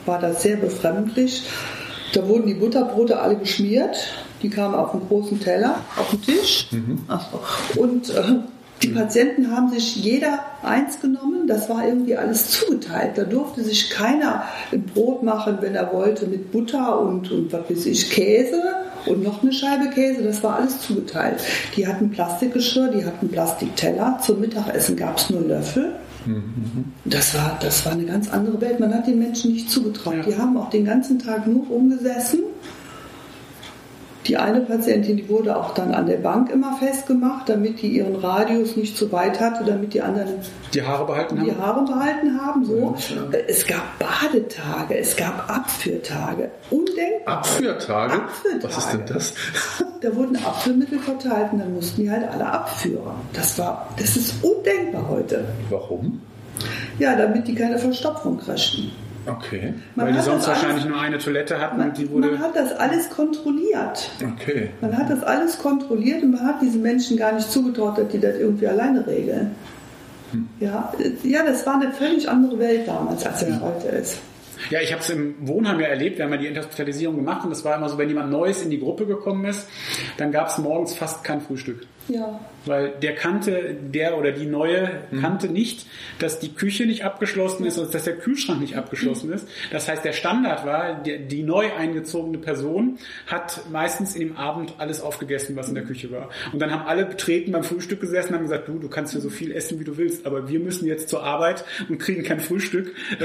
[0.05, 1.45] war das sehr befremdlich.
[2.13, 3.97] Da wurden die Butterbrote alle geschmiert.
[4.43, 6.69] Die kamen auf einen großen Teller auf den Tisch.
[6.71, 7.01] Mhm.
[7.77, 8.23] Und äh,
[8.83, 11.49] die Patienten haben sich jeder eins genommen.
[11.49, 13.19] Das war irgendwie alles zugeteilt.
[13.19, 17.69] Da durfte sich keiner ein Brot machen, wenn er wollte, mit Butter und, und was
[17.69, 18.63] weiß ich, Käse
[19.07, 20.23] und noch eine Scheibe Käse.
[20.23, 21.41] Das war alles zugeteilt.
[21.77, 24.21] Die hatten Plastikgeschirr, die hatten Plastikteller.
[24.23, 25.97] Zum Mittagessen gab es nur Löffel.
[27.05, 28.81] Das war, das war eine ganz andere Welt.
[28.81, 30.27] Man hat den Menschen nicht zugetraut.
[30.27, 32.41] Die haben auch den ganzen Tag nur rumgesessen.
[34.29, 38.17] Die eine Patientin, die wurde auch dann an der Bank immer festgemacht, damit die ihren
[38.17, 40.35] Radius nicht zu weit hatte, damit die anderen
[40.75, 41.63] die Haare behalten die haben.
[41.63, 42.65] Haare behalten haben.
[42.65, 42.95] So.
[43.33, 46.51] Ja, es gab Badetage, es gab Abführtage.
[46.71, 47.39] Undenkbar.
[47.39, 48.15] Abführtage?
[48.15, 48.65] Abführtage?
[48.65, 49.35] Was ist denn das?
[50.01, 53.17] Da wurden Abführmittel verteilt und dann mussten die halt alle abführen.
[53.33, 55.45] Das war, das ist undenkbar heute.
[55.71, 56.21] Warum?
[57.01, 58.93] Ja, damit die keine Verstopfung kriegten.
[59.29, 59.75] Okay.
[59.95, 62.29] Man Weil die sonst wahrscheinlich nur eine Toilette hatten man, und die wurde.
[62.29, 64.11] Man hat das alles kontrolliert.
[64.35, 64.71] Okay.
[64.81, 68.21] Man hat das alles kontrolliert und man hat diesen Menschen gar nicht zugetraut, dass die
[68.21, 69.55] das irgendwie alleine regeln.
[70.33, 70.49] Hm.
[70.61, 73.61] Ja, ja, das war eine völlig andere Welt damals, als es ja.
[73.61, 74.19] heute ist.
[74.71, 77.51] Ja, ich habe es im Wohnheim ja erlebt, wir haben ja die Interhospitalisierung gemacht und
[77.51, 79.69] das war immer so, wenn jemand Neues in die Gruppe gekommen ist,
[80.17, 81.87] dann gab es morgens fast kein Frühstück.
[82.09, 82.41] Ja.
[82.65, 85.21] Weil der kannte, der oder die Neue mhm.
[85.21, 85.87] kannte nicht,
[86.19, 89.49] dass die Küche nicht abgeschlossen ist und dass der Kühlschrank nicht abgeschlossen ist.
[89.71, 94.75] Das heißt, der Standard war, die, die neu eingezogene Person hat meistens in dem Abend
[94.79, 96.31] alles aufgegessen, was in der Küche war.
[96.53, 99.21] Und dann haben alle betreten beim Frühstück gesessen und haben gesagt, du, du kannst ja
[99.21, 102.41] so viel essen, wie du willst, aber wir müssen jetzt zur Arbeit und kriegen kein
[102.41, 102.95] Frühstück.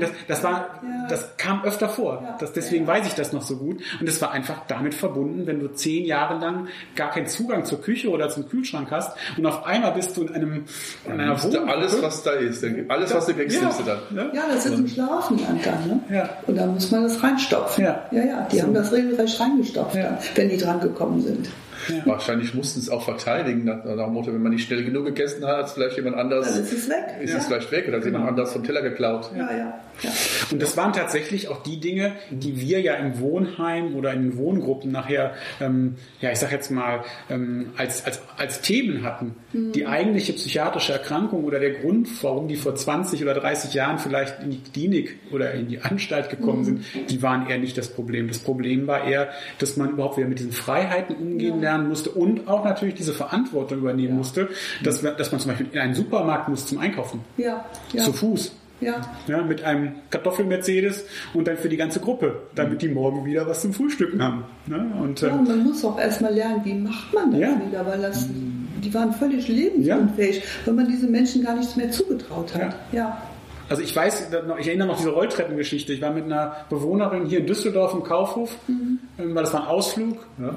[0.00, 1.06] das, das war, ja.
[1.08, 2.22] das kam öfter vor.
[2.22, 2.36] Ja.
[2.40, 2.92] Das, deswegen ja.
[2.92, 3.82] weiß ich das noch so gut.
[4.00, 7.81] Und es war einfach damit verbunden, wenn du zehn Jahre lang gar keinen Zugang zur
[7.82, 10.64] Küche oder zum Kühlschrank hast und auf einmal bist du in einem
[11.04, 11.68] in einer Wohnung.
[11.68, 13.62] Alles, was da ist, alles, was du kriegst, ja.
[13.62, 14.32] nimmst du dann.
[14.34, 15.86] Ja, das ist im Schlafenland dann.
[15.86, 16.00] Ne?
[16.16, 16.30] Ja.
[16.46, 17.84] Und da muss man das reinstopfen.
[17.84, 18.62] Ja, ja, ja die so.
[18.62, 20.02] haben das regelrecht reingestopft, ja.
[20.02, 21.48] dann, wenn die dran gekommen sind.
[21.88, 22.06] Ja.
[22.06, 25.44] Wahrscheinlich mussten es auch verteidigen, nach, nach dem Motto, wenn man nicht schnell genug gegessen
[25.46, 26.52] hat, ist vielleicht jemand anders.
[26.52, 27.04] Dann ist es weg.
[27.20, 27.38] Ist ja.
[27.38, 28.18] es vielleicht weg oder hat genau.
[28.18, 29.30] jemand anders vom Teller geklaut.
[29.36, 30.10] Ja, ja, ja.
[30.50, 34.90] Und das waren tatsächlich auch die Dinge, die wir ja im Wohnheim oder in Wohngruppen
[34.90, 39.34] nachher, ähm, ja, ich sag jetzt mal, ähm, als, als, als Themen hatten.
[39.52, 39.72] Mhm.
[39.72, 44.42] Die eigentliche psychiatrische Erkrankung oder der Grund, warum die vor 20 oder 30 Jahren vielleicht
[44.42, 46.64] in die Klinik oder in die Anstalt gekommen mhm.
[46.64, 48.28] sind, die waren eher nicht das Problem.
[48.28, 52.10] Das Problem war eher, dass man überhaupt wieder mit diesen Freiheiten umgehen ja lernen musste
[52.10, 54.14] und auch natürlich diese Verantwortung übernehmen ja.
[54.14, 54.48] musste,
[54.82, 57.20] dass, dass man zum Beispiel in einen Supermarkt muss zum Einkaufen.
[57.36, 57.64] Ja.
[57.92, 58.02] ja.
[58.02, 58.52] Zu Fuß.
[58.80, 59.00] Ja.
[59.28, 59.42] ja.
[59.42, 61.04] Mit einem Kartoffel-Mercedes
[61.34, 64.44] und dann für die ganze Gruppe, damit die morgen wieder was zum Frühstücken haben.
[64.66, 64.92] Ne?
[65.00, 67.60] Und, ja, ähm, man muss auch erstmal lernen, wie macht man das ja.
[67.66, 70.42] wieder, weil das, die waren völlig lebensunfähig, ja.
[70.64, 72.74] weil man diesen Menschen gar nichts mehr zugetraut hat.
[72.92, 73.22] ja.
[73.68, 75.94] Also ich weiß, ich erinnere noch diese Rolltreppengeschichte.
[75.94, 78.98] Ich war mit einer Bewohnerin hier in Düsseldorf im Kaufhof, mhm.
[79.18, 80.18] Ähm, weil das war ein Ausflug.
[80.38, 80.54] Ja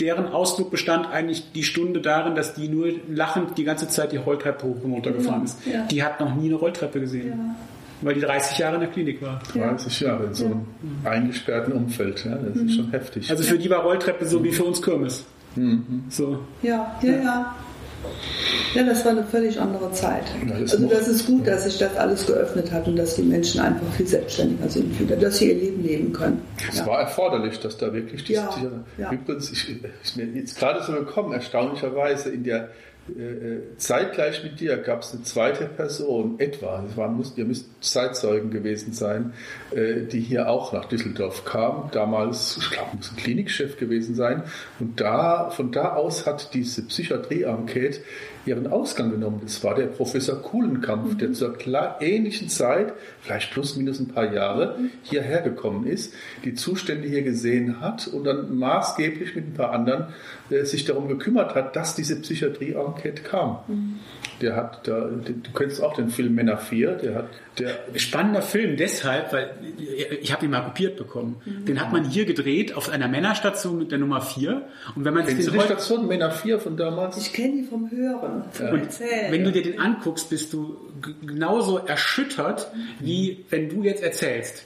[0.00, 4.16] deren Ausflug bestand eigentlich die Stunde darin, dass die nur lachend die ganze Zeit die
[4.16, 5.58] Rolltreppe hoch und runter gefahren ist.
[5.66, 5.86] Ja.
[5.86, 7.28] Die hat noch nie eine Rolltreppe gesehen.
[7.28, 7.56] Ja.
[8.02, 9.40] Weil die 30 Jahre in der Klinik war.
[9.52, 10.66] 30 Jahre in so einem
[11.04, 12.24] eingesperrten Umfeld.
[12.24, 12.68] Ja, das mhm.
[12.68, 13.30] ist schon heftig.
[13.30, 14.44] Also für die war Rolltreppe so mhm.
[14.44, 15.24] wie für uns Kirmes.
[15.56, 16.04] Mhm.
[16.08, 16.40] So.
[16.62, 17.54] Ja, ja, ja.
[18.74, 20.24] Ja, das war eine völlig andere Zeit.
[20.52, 23.86] also das ist gut, dass sich das alles geöffnet hat und dass die Menschen einfach
[23.96, 26.42] viel selbstständiger sind wieder, dass sie ihr Leben leben können.
[26.70, 26.86] Es ja.
[26.86, 28.50] war erforderlich, dass da wirklich diese ja,
[28.98, 29.12] ja.
[29.12, 32.70] Übrigens, ich, ich mir jetzt gerade so gekommen, erstaunlicherweise in der
[33.76, 39.34] zeitgleich mit dir gab es eine zweite Person, etwa, war, ihr müsst Zeitzeugen gewesen sein,
[39.72, 41.90] äh, die hier auch nach Düsseldorf kam.
[41.92, 44.44] Damals, ich glaube, muss ein Klinikchef gewesen sein.
[44.80, 48.00] Und da, von da aus hat diese Psychiatrie-Enquete
[48.46, 49.40] ihren Ausgang genommen.
[49.42, 51.18] Das war der Professor Kuhlenkampf, mhm.
[51.18, 51.56] der zur
[52.00, 54.90] ähnlichen Zeit, vielleicht plus minus ein paar Jahre, mhm.
[55.02, 60.06] hierher gekommen ist, die Zustände hier gesehen hat und dann maßgeblich mit ein paar anderen
[60.50, 63.58] äh, sich darum gekümmert hat, dass diese Psychiatrie-Enquete kam.
[63.68, 64.00] Mhm.
[64.40, 67.26] Der hat da, du kennst auch den Film Männer 4, der hat
[67.58, 69.54] der spannender Film deshalb, weil
[70.20, 71.36] ich habe ihn mal kopiert bekommen.
[71.44, 71.64] Mhm.
[71.66, 74.62] Den hat man hier gedreht auf einer Männerstation mit der Nummer 4
[74.96, 77.16] und wenn man Kennst du die Station Männer 4 von damals?
[77.16, 78.44] Ich kenne die vom Hören.
[78.58, 78.70] Ja.
[78.70, 80.76] Und wenn du dir den anguckst, bist du
[81.24, 82.70] genauso erschüttert,
[83.00, 84.64] wie wenn du jetzt erzählst.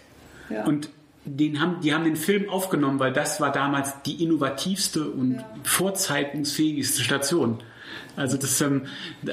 [0.50, 0.64] Ja.
[0.64, 0.88] Und
[1.36, 5.46] den haben, die haben den Film aufgenommen, weil das war damals die innovativste und ja.
[5.62, 7.58] vorzeigungsfähigste Station.
[8.18, 8.82] Also das, ähm,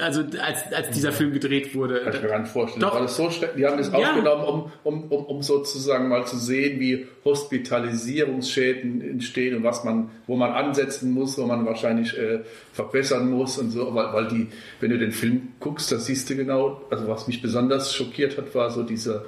[0.00, 2.02] also als, als dieser Film gedreht wurde.
[2.02, 2.80] Kann ich mir gar nicht vorstellen.
[2.80, 3.98] Doch, war das so die haben das ja.
[3.98, 10.10] aufgenommen, um, um, um, um sozusagen mal zu sehen, wie Hospitalisierungsschäden entstehen und was man,
[10.28, 12.44] wo man ansetzen muss, wo man wahrscheinlich äh,
[12.76, 14.48] verbessern muss und so, weil, weil die,
[14.80, 18.54] wenn du den Film guckst, da siehst du genau, also was mich besonders schockiert hat,
[18.54, 19.24] war so dieser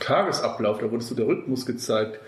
[0.00, 2.20] Tagesablauf, da wurde so der Rhythmus gezeigt.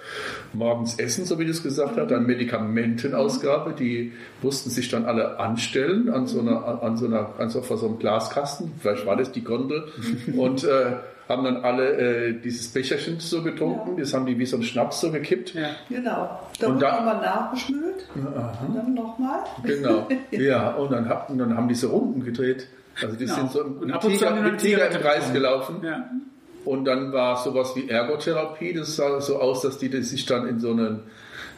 [0.55, 5.39] Morgens Essen, so wie du es gesagt hast, dann Medikamentenausgabe, die mussten sich dann alle
[5.39, 9.17] anstellen an so einer, an so einer, an so, vor so einem Glaskasten, vielleicht war
[9.17, 9.89] das die Gondel,
[10.35, 10.93] und äh,
[11.29, 14.01] haben dann alle äh, dieses Becherchen so getrunken, ja.
[14.01, 15.55] das haben die wie so ein Schnaps so gekippt.
[15.55, 15.71] Ja.
[15.89, 16.41] Genau.
[16.59, 19.41] Da und dann nochmal nachgeschmült ja, und dann nochmal.
[19.63, 20.09] Genau.
[20.31, 22.69] ja, und dann, und dann haben die so Runden gedreht.
[23.01, 23.37] Also die genau.
[23.37, 25.77] sind so im, Tiger, mit Tiger im Kreis gelaufen.
[25.83, 26.11] Ja.
[26.65, 28.75] Und dann war sowas wie Ergotherapie.
[28.75, 31.01] Das sah so aus, dass die sich dann in so einen,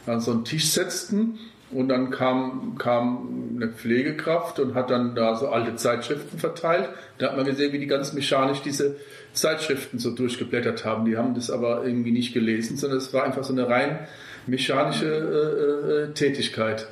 [0.07, 1.39] an so einen Tisch setzten.
[1.75, 6.89] Und dann kam, kam eine Pflegekraft und hat dann da so alte Zeitschriften verteilt.
[7.17, 8.95] Da hat man gesehen, wie die ganz mechanisch diese
[9.33, 11.05] Zeitschriften so durchgeblättert haben.
[11.05, 13.99] Die haben das aber irgendwie nicht gelesen, sondern es war einfach so eine rein
[14.47, 16.87] mechanische äh, äh, Tätigkeit.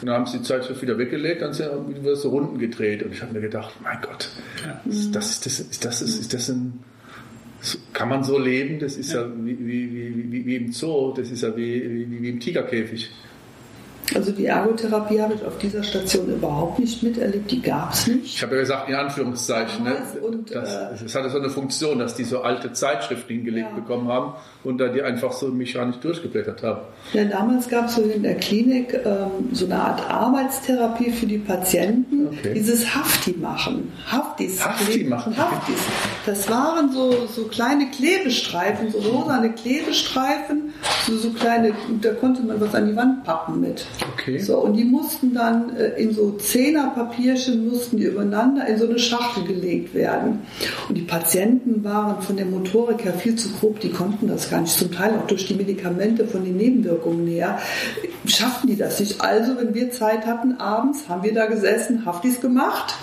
[0.00, 3.02] Und dann haben sie die Zeitschrift wieder weggelegt, dann sind wieder so Runden gedreht.
[3.02, 4.28] Und ich habe mir gedacht, mein Gott,
[4.84, 6.84] ist, das, ist, das, ist, das, ist, ist das ein
[7.92, 8.78] kann man so leben?
[8.78, 12.28] Das ist ja, ja wie, wie, wie, wie, im Zoo, das ist ja wie, wie
[12.28, 13.10] im Tigerkäfig.
[14.14, 18.36] Also die Ergotherapie habe ich auf dieser Station überhaupt nicht miterlebt, die gab es nicht.
[18.36, 19.84] Ich habe ja gesagt, in Anführungszeichen.
[19.84, 19.96] Ne?
[20.20, 23.76] Und, das, äh, das hatte so eine Funktion, dass die so alte Zeitschriften hingelegt ja.
[23.76, 26.80] bekommen haben und da die einfach so mechanisch durchgeblättert haben.
[27.12, 31.38] Ja, damals gab es so in der Klinik ähm, so eine Art Arbeitstherapie für die
[31.38, 32.54] Patienten, okay.
[32.54, 33.92] dieses Hafti machen.
[34.06, 34.64] Haftis.
[34.64, 35.36] Hafti machen?
[35.36, 35.80] Haftis.
[36.26, 40.74] Das waren so, so kleine Klebestreifen, so rosane Klebestreifen,
[41.06, 43.86] so, so kleine, da konnte man was an die Wand pappen mit.
[44.12, 44.38] Okay.
[44.38, 48.98] So, und die mussten dann äh, in so Zehnerpapierchen mussten die übereinander in so eine
[48.98, 50.42] Schachtel gelegt werden.
[50.88, 54.60] Und die Patienten waren von der Motorik her viel zu grob, die konnten das gar
[54.60, 54.72] nicht.
[54.72, 57.58] Zum Teil auch durch die Medikamente von den Nebenwirkungen her
[58.26, 59.20] schafften die das nicht.
[59.20, 62.94] Also, wenn wir Zeit hatten, abends haben wir da gesessen, Haftis gemacht,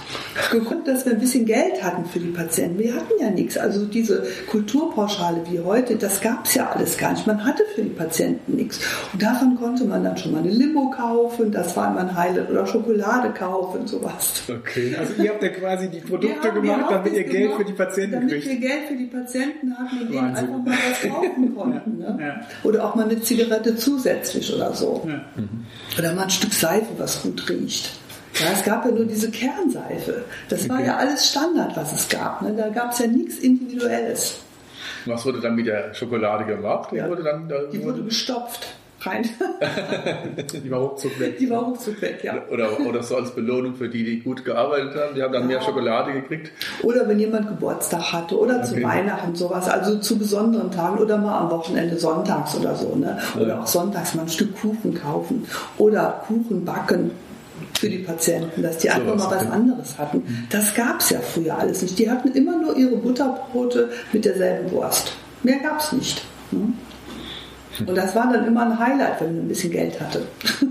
[0.52, 2.80] geguckt, dass wir ein bisschen Geld hatten für die Patienten.
[2.80, 3.58] Wir hatten ja nichts.
[3.58, 7.28] Also diese Kulturpauschale wie heute, das gab es ja alles gar nicht.
[7.28, 8.80] Man hatte für die Patienten nichts.
[9.14, 12.50] Und davon konnte man dann schon mal eine Limo kaufen, das war immer ein Highlight,
[12.50, 14.44] oder Schokolade kaufen, sowas.
[14.50, 17.74] Okay, also ihr habt ja quasi die Produkte ja, gemacht, damit ihr Geld für die
[17.74, 18.46] Patienten damit kriegt.
[18.48, 22.02] Damit wir Geld für die Patienten hatten und denen einfach mal was kaufen konnten.
[22.02, 22.12] Ja.
[22.12, 22.24] Ne?
[22.24, 22.42] Ja.
[22.64, 25.04] Oder auch mal eine Zigarette zusätzlich oder so.
[25.06, 25.66] Mhm.
[25.98, 27.92] Oder mal ein Stück Seife, was gut riecht.
[28.40, 30.24] Ja, es gab ja nur diese Kernseife.
[30.50, 32.42] Das war ja alles Standard, was es gab.
[32.42, 32.54] Ne?
[32.56, 34.40] Da gab es ja nichts Individuelles.
[35.06, 36.90] Was wurde dann mit der Schokolade gemacht?
[36.92, 38.68] Die, ja, wurde, dann, die wurde gestopft
[39.06, 39.28] rein.
[40.64, 41.38] die war ruckzuck weg.
[41.38, 42.42] Die war ruckzuck weg, ja.
[42.50, 45.16] Oder, oder so als Belohnung für die, die gut gearbeitet haben.
[45.16, 45.48] Die haben dann ja.
[45.48, 46.52] mehr Schokolade gekriegt.
[46.84, 48.66] Oder wenn jemand Geburtstag hatte oder okay.
[48.66, 49.68] zu Weihnachten sowas.
[49.68, 52.96] Also zu besonderen Tagen oder mal am Wochenende sonntags oder so.
[52.96, 53.18] Ne?
[53.36, 53.62] Oder ja.
[53.62, 55.46] auch sonntags mal ein Stück Kuchen kaufen
[55.78, 57.12] oder Kuchen backen
[57.80, 59.52] für die Patienten, dass die so einfach mal was okay.
[59.52, 60.18] anderes hatten.
[60.18, 60.48] Mhm.
[60.50, 61.98] Das gab es ja früher alles nicht.
[61.98, 65.14] Die hatten immer nur ihre Butterbrote mit derselben Wurst.
[65.44, 66.22] Mehr gab es nicht.
[66.52, 66.74] Hm?
[67.80, 70.28] Und das war dann immer ein Highlight, wenn man ein bisschen Geld hatte.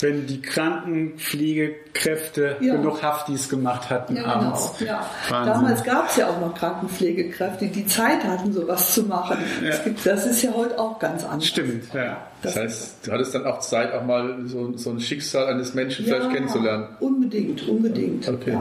[0.00, 2.74] Wenn die Krankenpflegekräfte ja.
[2.74, 4.34] genug Haftis gemacht hatten ja, genau.
[4.34, 4.72] abends.
[4.78, 4.92] Genau.
[4.92, 5.06] Ja.
[5.44, 9.38] Damals gab es ja auch noch Krankenpflegekräfte, die Zeit hatten, sowas zu machen.
[9.62, 9.68] Ja.
[9.68, 11.46] Das, gibt, das, ist ja heute auch ganz anders.
[11.46, 12.18] Stimmt, ja.
[12.42, 15.74] Das, das heißt, du hattest dann auch Zeit, auch mal so, so ein Schicksal eines
[15.74, 16.88] Menschen vielleicht kennenzulernen.
[17.00, 18.26] Unbedingt, unbedingt.
[18.28, 18.56] Okay.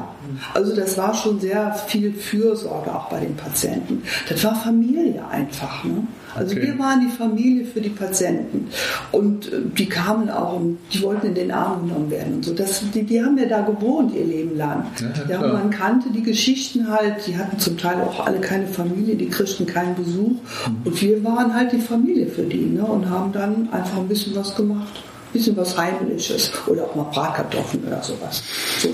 [0.54, 4.04] Also das war schon sehr viel Fürsorge auch bei den Patienten.
[4.28, 5.86] Das war Familie einfach.
[5.86, 6.06] Ne?
[6.36, 6.68] Also okay.
[6.68, 8.68] wir waren die Familie für die Patienten.
[9.12, 12.54] Und äh, die kamen auch und die wollten in den Arm genommen werden und so.
[12.54, 14.86] Das, die, die haben ja da gewohnt ihr Leben lang.
[15.28, 19.16] Ja, ja, man kannte die Geschichten halt, die hatten zum Teil auch alle keine Familie,
[19.16, 20.32] die kriegten keinen Besuch.
[20.32, 20.78] Mhm.
[20.86, 22.84] Und wir waren halt die Familie für die ne?
[22.84, 27.86] und haben dann einfach ein bisschen was gemacht bisschen was Heimliches oder auch mal Bratkartoffeln
[27.86, 28.44] oder sowas.
[28.80, 28.90] So.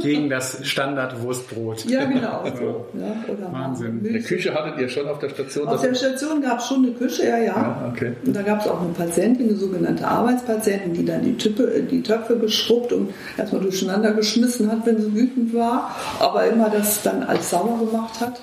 [0.02, 1.84] Gegen das Standardwurstbrot.
[1.86, 2.44] Ja, genau.
[2.60, 2.86] So.
[2.94, 4.04] Ja, Wahnsinn.
[4.06, 5.68] Eine Küche hattet ihr schon auf der Station?
[5.68, 7.44] Auf der Station gab es schon eine Küche, ja, ja.
[7.44, 8.12] ja okay.
[8.24, 12.02] Und da gab es auch eine Patientin, eine sogenannte Arbeitspatientin, die dann die, Tüppe, die
[12.02, 17.22] Töpfe geschrubbt und erstmal durcheinander geschmissen hat, wenn sie wütend war, aber immer das dann
[17.22, 18.40] als sauber gemacht hat.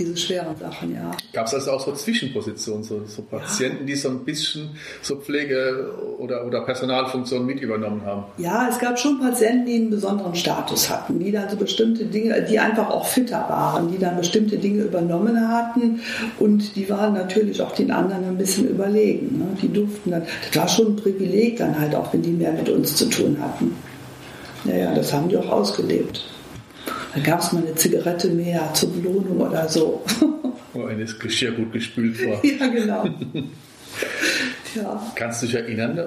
[0.00, 1.10] Diese schweren Sachen, ja.
[1.32, 3.86] Gab es also auch so Zwischenpositionen, so, so Patienten, ja.
[3.86, 4.70] die so ein bisschen
[5.02, 8.24] so Pflege- oder, oder Personalfunktionen mit übernommen haben?
[8.38, 12.42] Ja, es gab schon Patienten, die einen besonderen Status hatten, die dann so bestimmte Dinge,
[12.42, 16.00] die einfach auch fitter waren, die dann bestimmte Dinge übernommen hatten
[16.38, 19.38] und die waren natürlich auch den anderen ein bisschen überlegen.
[19.38, 19.46] Ne?
[19.60, 22.68] Die durften dann, das war schon ein Privileg dann halt auch, wenn die mehr mit
[22.68, 23.76] uns zu tun hatten.
[24.64, 26.22] Naja, das haben die auch ausgelebt.
[27.14, 30.04] Dann gab es mal eine Zigarette mehr zur Belohnung oder so.
[30.72, 32.44] Wo eines Geschirr gut gespült war.
[32.44, 33.04] ja, genau.
[34.74, 35.12] ja.
[35.14, 35.98] Kannst du dich erinnern,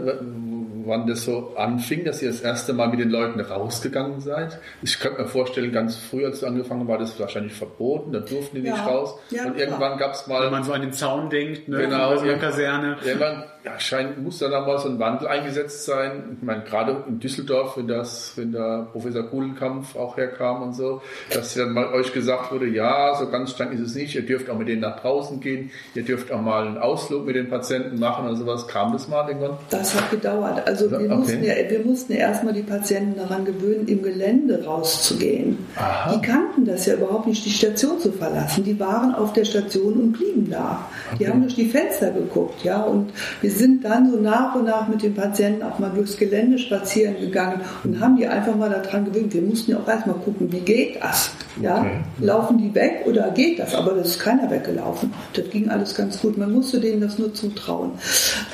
[0.86, 4.60] wann das so anfing, dass ihr das erste Mal mit den Leuten rausgegangen seid.
[4.82, 8.62] Ich könnte mir vorstellen, ganz früh, als du angefangen war das wahrscheinlich verboten, da durften
[8.62, 8.74] die ja.
[8.74, 9.15] nicht raus.
[9.30, 10.43] Ja, und irgendwann gab es mal...
[10.43, 11.78] Wenn man so an den Zaun denkt, ne?
[11.78, 12.98] genau, in der Kaserne.
[13.06, 16.38] Irgendwann ja, scheint, muss da dann mal so ein Wandel eingesetzt sein.
[16.38, 21.02] Ich meine, gerade in Düsseldorf, wenn das, wenn der Professor Kuhlenkampf auch herkam und so,
[21.34, 24.50] dass dann mal euch gesagt wurde, ja, so ganz streng ist es nicht, ihr dürft
[24.50, 28.00] auch mit denen nach draußen gehen, ihr dürft auch mal einen Ausflug mit den Patienten
[28.00, 28.67] machen oder sowas.
[28.67, 29.58] Kam das mal irgendwann?
[29.69, 30.67] Das hat gedauert.
[30.73, 31.15] Also wir, okay.
[31.15, 35.59] mussten ja, wir mussten erstmal die Patienten daran gewöhnen, im Gelände rauszugehen.
[35.75, 36.15] Aha.
[36.15, 38.63] Die kannten das ja überhaupt nicht, die Station zu verlassen.
[38.63, 40.88] Die waren auf der Station und blieben da.
[41.09, 41.17] Okay.
[41.19, 44.88] Die haben durch die Fenster geguckt, ja, und wir sind dann so nach und nach
[44.88, 49.05] mit den Patienten auch mal durchs Gelände spazieren gegangen und haben die einfach mal daran
[49.05, 49.31] gewöhnt.
[49.31, 51.29] Wir mussten ja auch erstmal gucken, wie geht das?
[51.62, 51.81] Ja?
[51.81, 51.99] Okay.
[52.19, 53.75] Laufen die weg oder geht das?
[53.75, 55.13] Aber das ist keiner weggelaufen.
[55.33, 56.36] Das ging alles ganz gut.
[56.36, 57.91] Man musste denen das nur zutrauen.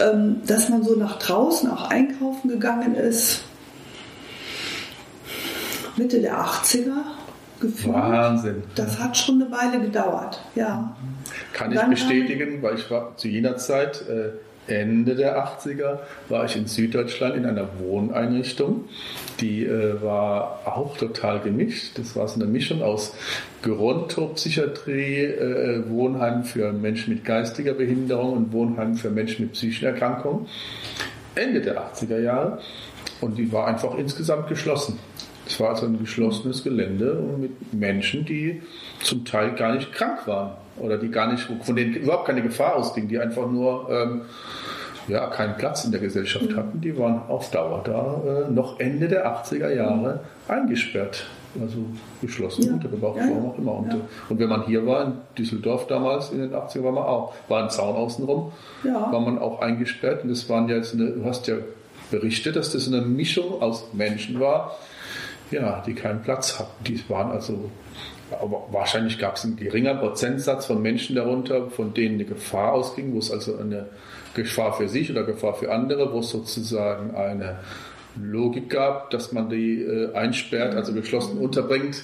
[0.01, 3.43] Ähm, dass man so nach draußen auch einkaufen gegangen ist,
[5.97, 7.03] Mitte der 80er,
[7.59, 7.93] gefühlt.
[7.93, 8.63] Wahnsinn.
[8.75, 10.95] Das hat schon eine Weile gedauert, ja.
[11.53, 14.31] Kann ich bestätigen, weil ich war zu jener Zeit äh,
[14.67, 18.85] Ende der 80er war ich in Süddeutschland in einer Wohneinrichtung.
[19.39, 21.97] Die äh, war auch total gemischt.
[21.97, 23.15] Das war so eine Mischung aus
[23.63, 30.45] Gerontopsychiatrie, äh, Wohnheim für Menschen mit geistiger Behinderung und Wohnheim für Menschen mit psychischen Erkrankungen.
[31.35, 32.59] Ende der 80er Jahre.
[33.21, 34.99] Und die war einfach insgesamt geschlossen.
[35.45, 38.61] Es war also ein geschlossenes Gelände mit Menschen, die
[39.01, 42.75] zum Teil gar nicht krank waren oder die gar nicht, von denen überhaupt keine Gefahr
[42.75, 44.21] ausging, die einfach nur ähm,
[45.07, 49.07] ja, keinen Platz in der Gesellschaft hatten, die waren auf Dauer da, äh, noch Ende
[49.07, 51.25] der 80er Jahre eingesperrt.
[51.59, 51.77] Also
[52.21, 52.73] geschlossen, ja.
[52.73, 53.73] untergebracht, ja, warum auch immer.
[53.73, 53.99] Und, ja.
[54.29, 57.63] und, wenn man hier war, in Düsseldorf damals, in den 80er war man auch, war
[57.63, 58.51] ein Zaun außenrum,
[58.83, 59.11] ja.
[59.11, 60.23] war man auch eingesperrt.
[60.23, 61.55] Und das waren ja jetzt eine, du hast ja
[62.11, 64.75] berichtet, dass das eine Mischung aus Menschen war,
[65.51, 66.83] ja, die keinen Platz hatten.
[66.83, 67.69] Die waren also
[68.31, 73.13] aber wahrscheinlich gab es einen geringer Prozentsatz von Menschen darunter, von denen eine Gefahr ausging,
[73.13, 73.87] wo es also eine
[74.35, 77.59] Gefahr für sich oder Gefahr für andere, wo es sozusagen eine
[78.15, 82.03] Logik gab, dass man die äh, einsperrt, also geschlossen unterbringt.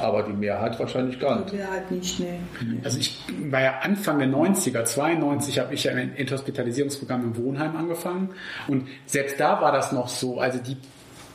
[0.00, 1.52] Aber die Mehrheit wahrscheinlich gar nicht.
[1.52, 2.38] Die Mehrheit nicht, nee.
[2.84, 3.18] Also ich
[3.50, 8.30] war ja Anfang der 90er, 92 habe ich ja ein Enthospitalisierungsprogramm im Wohnheim angefangen.
[8.68, 10.76] Und selbst da war das noch so, also die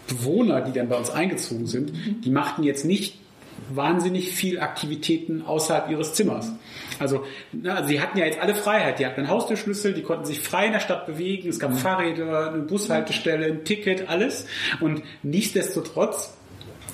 [0.08, 1.92] Bewohner, die dann bei uns eingezogen sind,
[2.24, 3.20] die machten jetzt nicht
[3.70, 6.52] wahnsinnig viel Aktivitäten außerhalb ihres Zimmers.
[7.00, 9.00] Also, na, sie hatten ja jetzt alle Freiheit.
[9.00, 11.50] Die hatten einen Haustürschlüssel, die konnten sich frei in der Stadt bewegen.
[11.50, 11.78] Es gab mhm.
[11.78, 14.48] Fahrräder, eine Bushaltestelle, ein Ticket, alles.
[14.80, 16.36] Und nichtsdestotrotz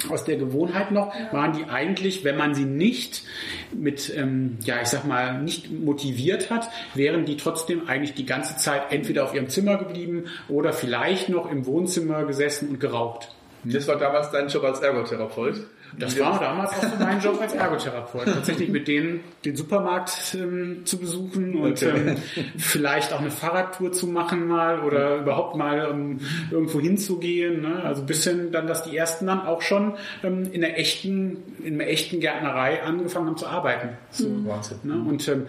[0.10, 3.24] aus der Gewohnheit noch, waren die eigentlich, wenn man sie nicht
[3.72, 8.58] mit, ähm, ja, ich sag mal, nicht motiviert hat, wären die trotzdem eigentlich die ganze
[8.58, 13.30] Zeit entweder auf ihrem Zimmer geblieben oder vielleicht noch im Wohnzimmer gesessen und geraubt.
[13.64, 15.56] Das war damals dein Job als Ergotherapeut?
[15.98, 18.26] Das war damals auch so mein Job als Ergotherapeut.
[18.26, 21.92] Tatsächlich mit denen den Supermarkt ähm, zu besuchen und okay.
[21.96, 22.18] ähm,
[22.58, 27.62] vielleicht auch eine Fahrradtour zu machen mal oder überhaupt mal ähm, irgendwo hinzugehen.
[27.62, 27.84] Ne?
[27.84, 31.90] Also bisschen dann, dass die ersten dann auch schon ähm, in der echten, in der
[31.90, 33.90] echten Gärtnerei angefangen haben zu arbeiten.
[34.10, 34.48] So, mhm.
[34.48, 34.78] Wahnsinn.
[34.84, 35.04] Ne?
[35.08, 35.48] Und ähm,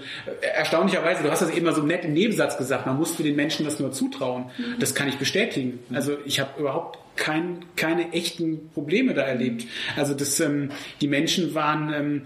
[0.55, 3.37] erstaunlicherweise, du hast das eben mal so nett im Nebensatz gesagt, man muss für den
[3.37, 4.47] Menschen das nur zutrauen.
[4.59, 4.79] Mhm.
[4.81, 5.81] Das kann ich bestätigen.
[5.93, 9.67] Also ich habe überhaupt kein, keine echten Probleme da erlebt.
[9.97, 10.71] Also das, ähm,
[11.01, 12.23] die Menschen waren, ähm,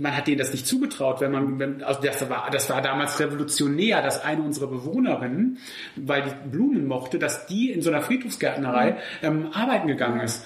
[0.00, 3.18] man hat denen das nicht zugetraut, wenn man, wenn, also das war, das war damals
[3.20, 5.58] revolutionär, dass eine unserer Bewohnerinnen,
[5.96, 10.44] weil die Blumen mochte, dass die in so einer Friedhofsgärtnerei ähm, arbeiten gegangen ist.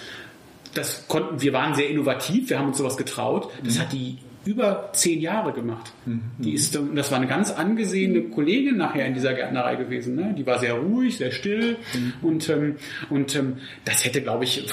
[0.75, 3.51] Das konnten, wir waren sehr innovativ, wir haben uns sowas getraut.
[3.65, 3.81] Das mhm.
[3.81, 5.93] hat die über zehn Jahre gemacht.
[6.07, 6.23] Mhm.
[6.39, 10.15] Die ist, das war eine ganz angesehene Kollegin nachher in dieser Gärtnerei gewesen.
[10.15, 10.35] Ne?
[10.39, 12.13] Die war sehr ruhig, sehr still mhm.
[12.23, 12.77] und, ähm,
[13.11, 14.65] und ähm, das hätte, glaube ich,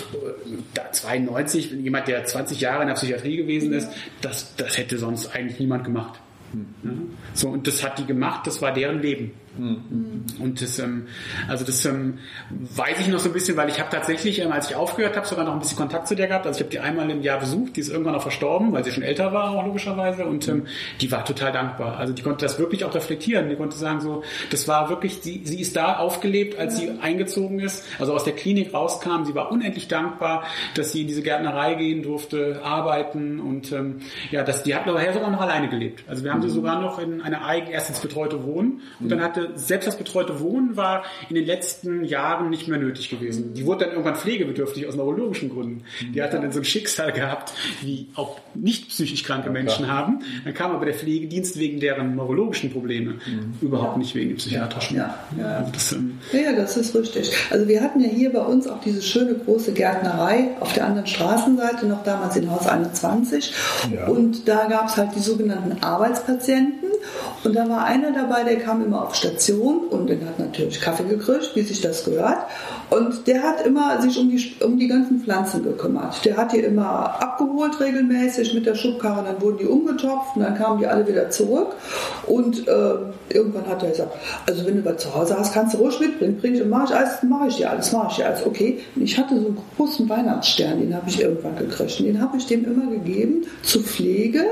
[0.92, 3.90] 92, jemand, der 20 Jahre in der Psychiatrie gewesen ist,
[4.22, 6.20] das, das hätte sonst eigentlich niemand gemacht.
[6.54, 7.10] Mhm.
[7.34, 9.32] So, und das hat die gemacht, das war deren Leben.
[9.58, 10.24] Mhm.
[10.40, 11.08] Und das, ähm,
[11.48, 14.70] also das ähm, weiß ich noch so ein bisschen, weil ich habe tatsächlich, ähm, als
[14.70, 16.48] ich aufgehört habe, sogar noch ein bisschen Kontakt zu der gehabt.
[16.48, 18.92] Also ich habe die einmal im Jahr besucht, die ist irgendwann auch verstorben, weil sie
[18.92, 20.26] schon älter war, auch logischerweise.
[20.26, 20.66] Und ähm,
[21.02, 21.98] die war total dankbar.
[21.98, 23.50] Also die konnte das wirklich auch reflektieren.
[23.50, 27.60] Die konnte sagen, so, das war wirklich, sie, sie ist da aufgelebt, als sie eingezogen
[27.60, 29.26] ist, also aus der Klinik rauskam.
[29.26, 30.46] Sie war unendlich dankbar,
[30.76, 34.02] dass sie in diese Gärtnerei gehen durfte, arbeiten und ähm,
[34.32, 36.04] ja, das, die hat nachher sogar noch alleine gelebt.
[36.08, 36.54] Also wir haben sie mhm.
[36.54, 40.78] sogar noch in eine eigen, erstens betreute Wohnen und dann hatte selbst das betreute Wohnen
[40.78, 43.54] war in den letzten Jahren nicht mehr nötig gewesen.
[43.54, 45.84] Die wurde dann irgendwann pflegebedürftig aus neurologischen Gründen.
[46.14, 50.20] Die hat dann so ein Schicksal gehabt, wie auch nicht psychisch kranke ja, Menschen haben.
[50.44, 53.54] Dann kam aber der Pflegedienst wegen deren neurologischen Probleme, mhm.
[53.62, 54.98] überhaupt nicht wegen psychiatrischen.
[54.98, 55.46] Ja, ja.
[55.58, 57.32] Also das, ähm, ja, das ist richtig.
[57.50, 61.08] Also wir hatten ja hier bei uns auch diese schöne große Gärtnerei auf der anderen
[61.08, 63.54] Straßenseite, noch damals in Haus 21.
[63.94, 64.08] Ja.
[64.08, 66.93] Und da gab es halt die sogenannten Arbeitspatienten.
[67.44, 71.04] Und da war einer dabei, der kam immer auf Station und der hat natürlich Kaffee
[71.04, 72.38] gekriegt, wie sich das gehört.
[72.90, 76.24] Und der hat immer sich um die, um die ganzen Pflanzen gekümmert.
[76.26, 80.56] Der hat die immer abgeholt regelmäßig mit der Schubkarre, dann wurden die umgetopft und dann
[80.56, 81.76] kamen die alle wieder zurück.
[82.28, 82.94] Und äh,
[83.30, 84.16] irgendwann hat er gesagt,
[84.48, 86.96] also wenn du bei zu Hause hast, kannst du ruhig mitbringen, bring ich, mach ich
[86.96, 88.46] alles, mach ich dir alles, mach ich dir alles.
[88.46, 92.00] Okay, und ich hatte so einen großen Weihnachtsstern, den habe ich irgendwann gekriegt.
[92.00, 94.46] Und den habe ich dem immer gegeben zur Pflege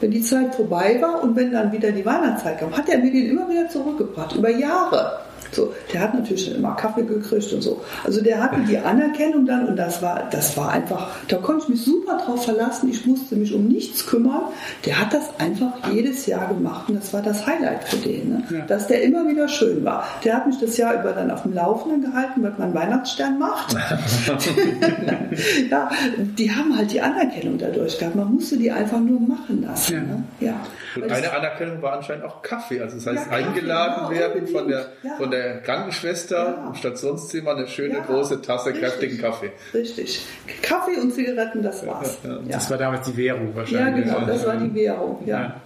[0.00, 3.12] wenn die Zeit vorbei war und wenn dann wieder die Weihnachtszeit kam, hat er mir
[3.12, 5.20] den immer wieder zurückgebracht, über Jahre.
[5.52, 7.82] So, der hat natürlich schon immer Kaffee gekriegt und so.
[8.04, 11.68] Also der hatte die Anerkennung dann und das war, das war einfach, da konnte ich
[11.70, 12.88] mich super drauf verlassen.
[12.90, 14.42] Ich musste mich um nichts kümmern.
[14.86, 18.42] Der hat das einfach jedes Jahr gemacht und das war das Highlight für den, ne?
[18.50, 18.66] ja.
[18.66, 20.04] dass der immer wieder schön war.
[20.24, 23.74] Der hat mich das Jahr über dann auf dem Laufenden gehalten, was man Weihnachtsstern macht.
[25.70, 25.90] ja,
[26.38, 28.14] die haben halt die Anerkennung dadurch gehabt.
[28.14, 29.94] Man musste die einfach nur machen lassen.
[29.94, 30.00] Ja.
[30.00, 30.24] Ne?
[30.40, 30.60] ja.
[30.96, 32.80] Und eine Anerkennung war anscheinend auch Kaffee.
[32.80, 34.86] Also das heißt, ja, eingeladen genau, werden von der,
[35.16, 36.68] von der Krankenschwester ja.
[36.68, 39.52] im Stationszimmer eine schöne ja, große Tasse richtig, kräftigen Kaffee.
[39.74, 40.26] Richtig.
[40.62, 42.18] Kaffee und Zigaretten, das war's.
[42.48, 44.06] Das war damals die Währung wahrscheinlich.
[44.06, 45.60] Ja, genau, das war die Währung, ja.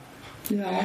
[0.51, 0.85] ja.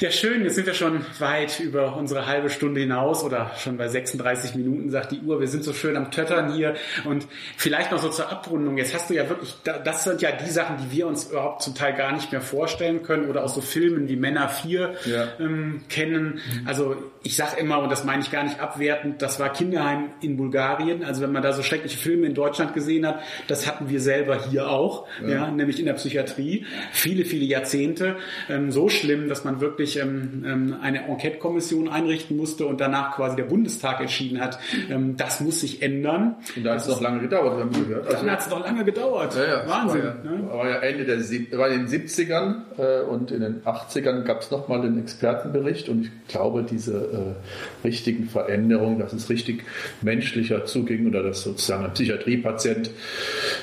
[0.00, 0.42] Ja, schön.
[0.42, 4.90] Jetzt sind wir schon weit über unsere halbe Stunde hinaus oder schon bei 36 Minuten,
[4.90, 5.40] sagt die Uhr.
[5.40, 6.74] Wir sind so schön am Töttern hier.
[7.04, 7.26] Und
[7.56, 8.76] vielleicht noch so zur Abrundung.
[8.76, 11.76] Jetzt hast du ja wirklich, das sind ja die Sachen, die wir uns überhaupt zum
[11.76, 15.28] Teil gar nicht mehr vorstellen können oder aus so Filmen wie Männer 4 ja.
[15.38, 16.40] ähm, kennen.
[16.64, 20.36] Also ich sage immer, und das meine ich gar nicht abwertend, das war Kinderheim in
[20.36, 21.04] Bulgarien.
[21.04, 24.48] Also wenn man da so schreckliche Filme in Deutschland gesehen hat, das hatten wir selber
[24.50, 25.28] hier auch, ja.
[25.28, 26.66] ja nämlich in der Psychiatrie.
[26.90, 28.16] Viele, viele Jahrzehnte.
[28.48, 33.16] Ähm, so schlimm, dass man wirklich wirklich ähm, ähm, eine Enquete-Kommission einrichten musste und danach
[33.16, 34.58] quasi der Bundestag entschieden hat,
[34.90, 36.36] ähm, das muss sich ändern.
[36.56, 38.06] Und da hat es noch lange gedauert, haben wir gehört.
[38.06, 39.36] Also, dann hat es noch lange gedauert.
[39.36, 40.02] Ja, ja, Wahnsinn.
[40.02, 40.48] War ja, ne?
[40.50, 44.50] war ja Ende der war in den 70ern äh, und in den 80ern gab es
[44.50, 47.36] nochmal den Expertenbericht und ich glaube, diese
[47.84, 49.64] äh, richtigen Veränderungen, dass es richtig
[50.02, 52.90] menschlicher zuging oder dass sozusagen ein Psychiatriepatient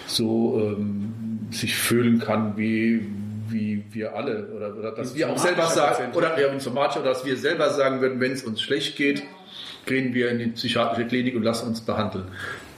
[0.07, 3.05] so ähm, sich fühlen kann wie
[3.51, 7.25] wie wir alle oder, oder dass wir auch selber sagen oder ja, somatisch oder dass
[7.25, 9.23] wir selber sagen würden, wenn es uns schlecht geht,
[9.85, 12.25] gehen wir in die psychiatrische Klinik und lassen uns behandeln.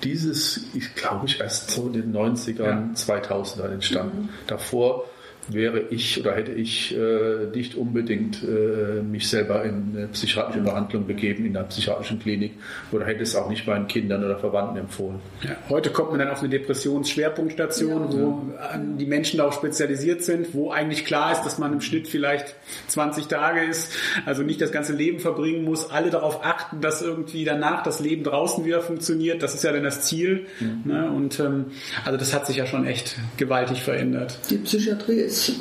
[0.03, 2.89] Dieses ist, glaube ich, erst so in den 90ern, ja.
[2.93, 4.23] 2000ern entstanden.
[4.23, 4.29] Mhm.
[4.47, 5.05] Davor
[5.49, 11.05] wäre ich oder hätte ich äh, nicht unbedingt äh, mich selber in eine psychiatrische Behandlung
[11.05, 12.53] begeben, in einer psychiatrischen Klinik
[12.91, 15.19] oder hätte es auch nicht meinen Kindern oder Verwandten empfohlen.
[15.41, 18.13] Ja, heute kommt man dann auf eine Depressionsschwerpunktstation, ja.
[18.13, 18.77] wo ja.
[18.77, 22.55] die Menschen darauf spezialisiert sind, wo eigentlich klar ist, dass man im Schnitt vielleicht
[22.87, 23.93] 20 Tage ist,
[24.25, 28.23] also nicht das ganze Leben verbringen muss, alle darauf achten, dass irgendwie danach das Leben
[28.23, 29.43] draußen wieder funktioniert.
[29.43, 30.47] Das ist ja dann das Ziel.
[30.59, 30.81] Mhm.
[30.85, 31.11] Ne?
[31.11, 31.65] Und ähm,
[32.05, 34.39] also das hat sich ja schon echt gewaltig verändert.
[34.49, 35.53] Die Psychiatrie ist ist,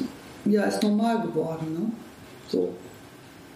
[0.45, 1.73] ja, ist normal geworden.
[1.73, 1.93] Ne?
[2.49, 2.75] So.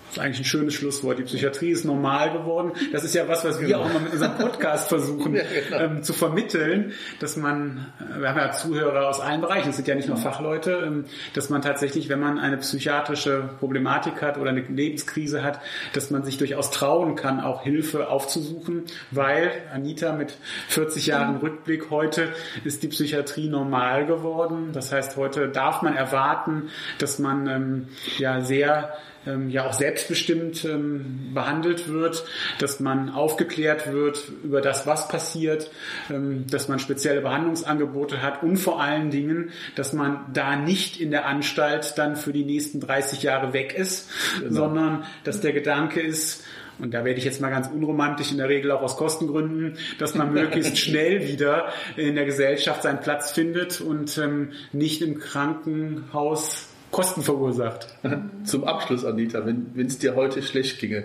[0.06, 1.18] Das ist eigentlich ein schönes Schlusswort.
[1.18, 2.72] Die Psychiatrie ist normal geworden.
[2.92, 3.80] Das ist ja was, was wir genau.
[3.80, 5.82] auch immer mit unserem Podcast versuchen ja, genau.
[5.82, 9.88] ähm, zu vermitteln, dass man, äh, wir haben ja Zuhörer aus allen Bereichen, es sind
[9.88, 11.04] ja nicht nur Fachleute, ähm,
[11.34, 15.60] dass man tatsächlich, wenn man eine psychiatrische Problematik hat oder eine Lebenskrise hat,
[15.92, 20.36] dass man sich durchaus trauen kann, auch Hilfe aufzusuchen, weil Anita mit
[20.68, 22.32] 40 Jahren Rückblick heute
[22.64, 24.70] ist die Psychiatrie normal geworden.
[24.72, 27.88] Das heißt, heute darf man erwarten, dass man ähm,
[28.18, 28.94] ja sehr
[29.26, 32.24] ähm, ja auch selbstbestimmt ähm, behandelt wird,
[32.58, 35.70] dass man aufgeklärt wird über das, was passiert,
[36.10, 41.10] ähm, dass man spezielle Behandlungsangebote hat und vor allen Dingen, dass man da nicht in
[41.10, 44.10] der Anstalt dann für die nächsten 30 Jahre weg ist,
[44.40, 44.54] genau.
[44.54, 46.44] sondern dass der Gedanke ist,
[46.78, 50.14] und da werde ich jetzt mal ganz unromantisch, in der Regel auch aus Kostengründen, dass
[50.14, 56.65] man möglichst schnell wieder in der Gesellschaft seinen Platz findet und ähm, nicht im Krankenhaus
[56.90, 57.88] Kosten verursacht.
[58.44, 61.04] Zum Abschluss, Anita, wenn es dir heute schlecht ginge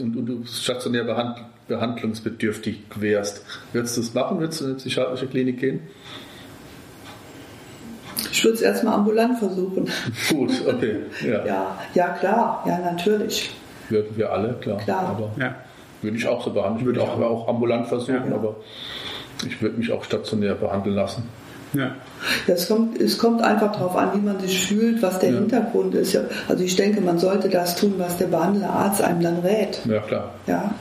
[0.00, 4.38] und, und du stationär behand, behandlungsbedürftig wärst, würdest du es machen?
[4.40, 5.80] Würdest du in eine psychiatrische Klinik gehen?
[8.30, 9.88] Ich würde es erstmal ambulant versuchen.
[10.28, 10.96] Gut, okay.
[11.26, 11.46] Ja.
[11.46, 13.50] ja, ja, klar, ja, natürlich.
[13.88, 14.78] Würden wir alle, klar.
[14.78, 15.08] klar.
[15.08, 15.54] Aber ja.
[16.02, 16.80] würde ich auch so behandeln.
[16.80, 18.34] Ich würde auch, auch ambulant versuchen, ja.
[18.34, 18.56] aber
[19.46, 21.28] ich würde mich auch stationär behandeln lassen.
[21.76, 21.94] Ja.
[22.46, 25.36] Es, kommt, es kommt einfach darauf an, wie man sich fühlt, was der ja.
[25.36, 26.18] Hintergrund ist.
[26.48, 29.80] Also ich denke, man sollte das tun, was der behandelnde Arzt einem dann rät.
[29.84, 30.30] Ja, klar.
[30.46, 30.74] Ja.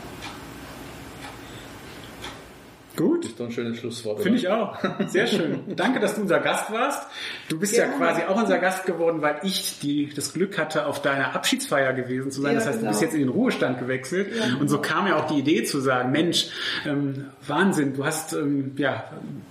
[2.96, 3.24] Gut.
[3.24, 4.22] Das ist doch ein schönes Schlusswort.
[4.22, 4.78] Finde ich auch.
[5.08, 5.62] Sehr schön.
[5.76, 7.08] Danke, dass du unser Gast warst.
[7.50, 10.86] Du bist ja, ja quasi auch unser Gast geworden, weil ich die, das Glück hatte,
[10.86, 12.54] auf deiner Abschiedsfeier gewesen zu sein.
[12.54, 12.92] Ja, das heißt, genau.
[12.92, 13.12] du bist genau.
[13.12, 14.30] jetzt in den Ruhestand gewechselt.
[14.36, 14.58] Ja.
[14.60, 16.48] Und so kam ja auch die Idee zu sagen, Mensch,
[16.86, 19.06] ähm, Wahnsinn, du hast ähm, ja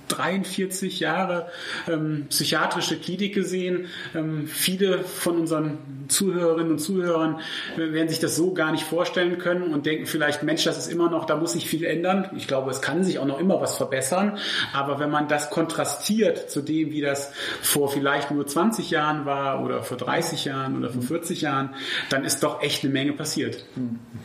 [0.08, 1.48] 43 Jahre
[1.88, 3.86] ähm, psychiatrische Klinik gesehen.
[4.14, 5.78] Ähm, viele von unseren
[6.08, 7.40] Zuhörerinnen und Zuhörern
[7.76, 11.10] werden sich das so gar nicht vorstellen können und denken vielleicht, Mensch, das ist immer
[11.10, 12.30] noch, da muss sich viel ändern.
[12.36, 14.38] Ich glaube, es kann sich auch noch immer was verbessern.
[14.72, 17.32] Aber wenn man das kontrastiert zu dem, wie das
[17.62, 21.74] vor vielleicht nur 20 Jahren war oder vor 30 Jahren oder vor 40 Jahren,
[22.10, 23.64] dann ist doch echt eine Menge passiert.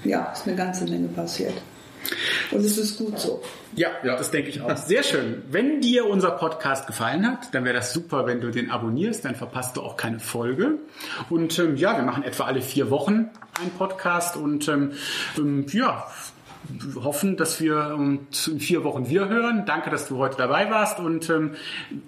[0.03, 1.53] Ja, ist eine ganze Menge passiert.
[2.51, 3.41] Und es ist gut so.
[3.76, 4.76] Ja, ja, das denke ich auch.
[4.78, 5.43] Sehr schön.
[5.49, 9.36] Wenn dir unser Podcast gefallen hat, dann wäre das super, wenn du den abonnierst, dann
[9.36, 10.80] verpasst du auch keine Folge.
[11.30, 13.30] Und ähm, ja, wir machen etwa alle vier Wochen
[13.60, 14.93] einen Podcast und ähm,
[15.38, 16.07] ähm ja,
[16.95, 19.65] hoffen, dass wir ähm, in vier Wochen wir hören.
[19.65, 21.55] Danke, dass du heute dabei warst und ähm,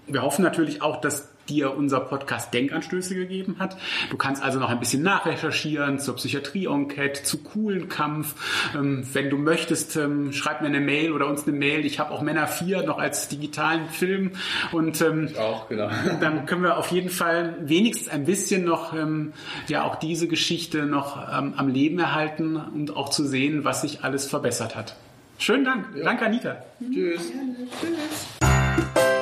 [0.07, 3.77] wir hoffen natürlich auch, dass dir unser Podcast Denkanstöße gegeben hat.
[4.09, 8.35] Du kannst also noch ein bisschen nachrecherchieren zur Psychiatrie-Enquete, zu coolen Kampf.
[8.75, 11.85] Ähm, wenn du möchtest, ähm, schreib mir eine Mail oder uns eine Mail.
[11.85, 14.31] Ich habe auch Männer 4 noch als digitalen Film
[14.71, 15.89] und ähm, ich auch, genau.
[16.21, 19.33] dann können wir auf jeden Fall wenigstens ein bisschen noch ähm,
[19.67, 24.03] ja auch diese Geschichte noch ähm, am Leben erhalten und auch zu sehen, was sich
[24.03, 24.95] alles verbessert hat.
[25.37, 25.87] Schönen Dank.
[25.95, 26.03] Ja.
[26.05, 26.57] Danke, Anita.
[26.79, 27.29] Tschüss.
[27.29, 29.20] Ja, tschüss.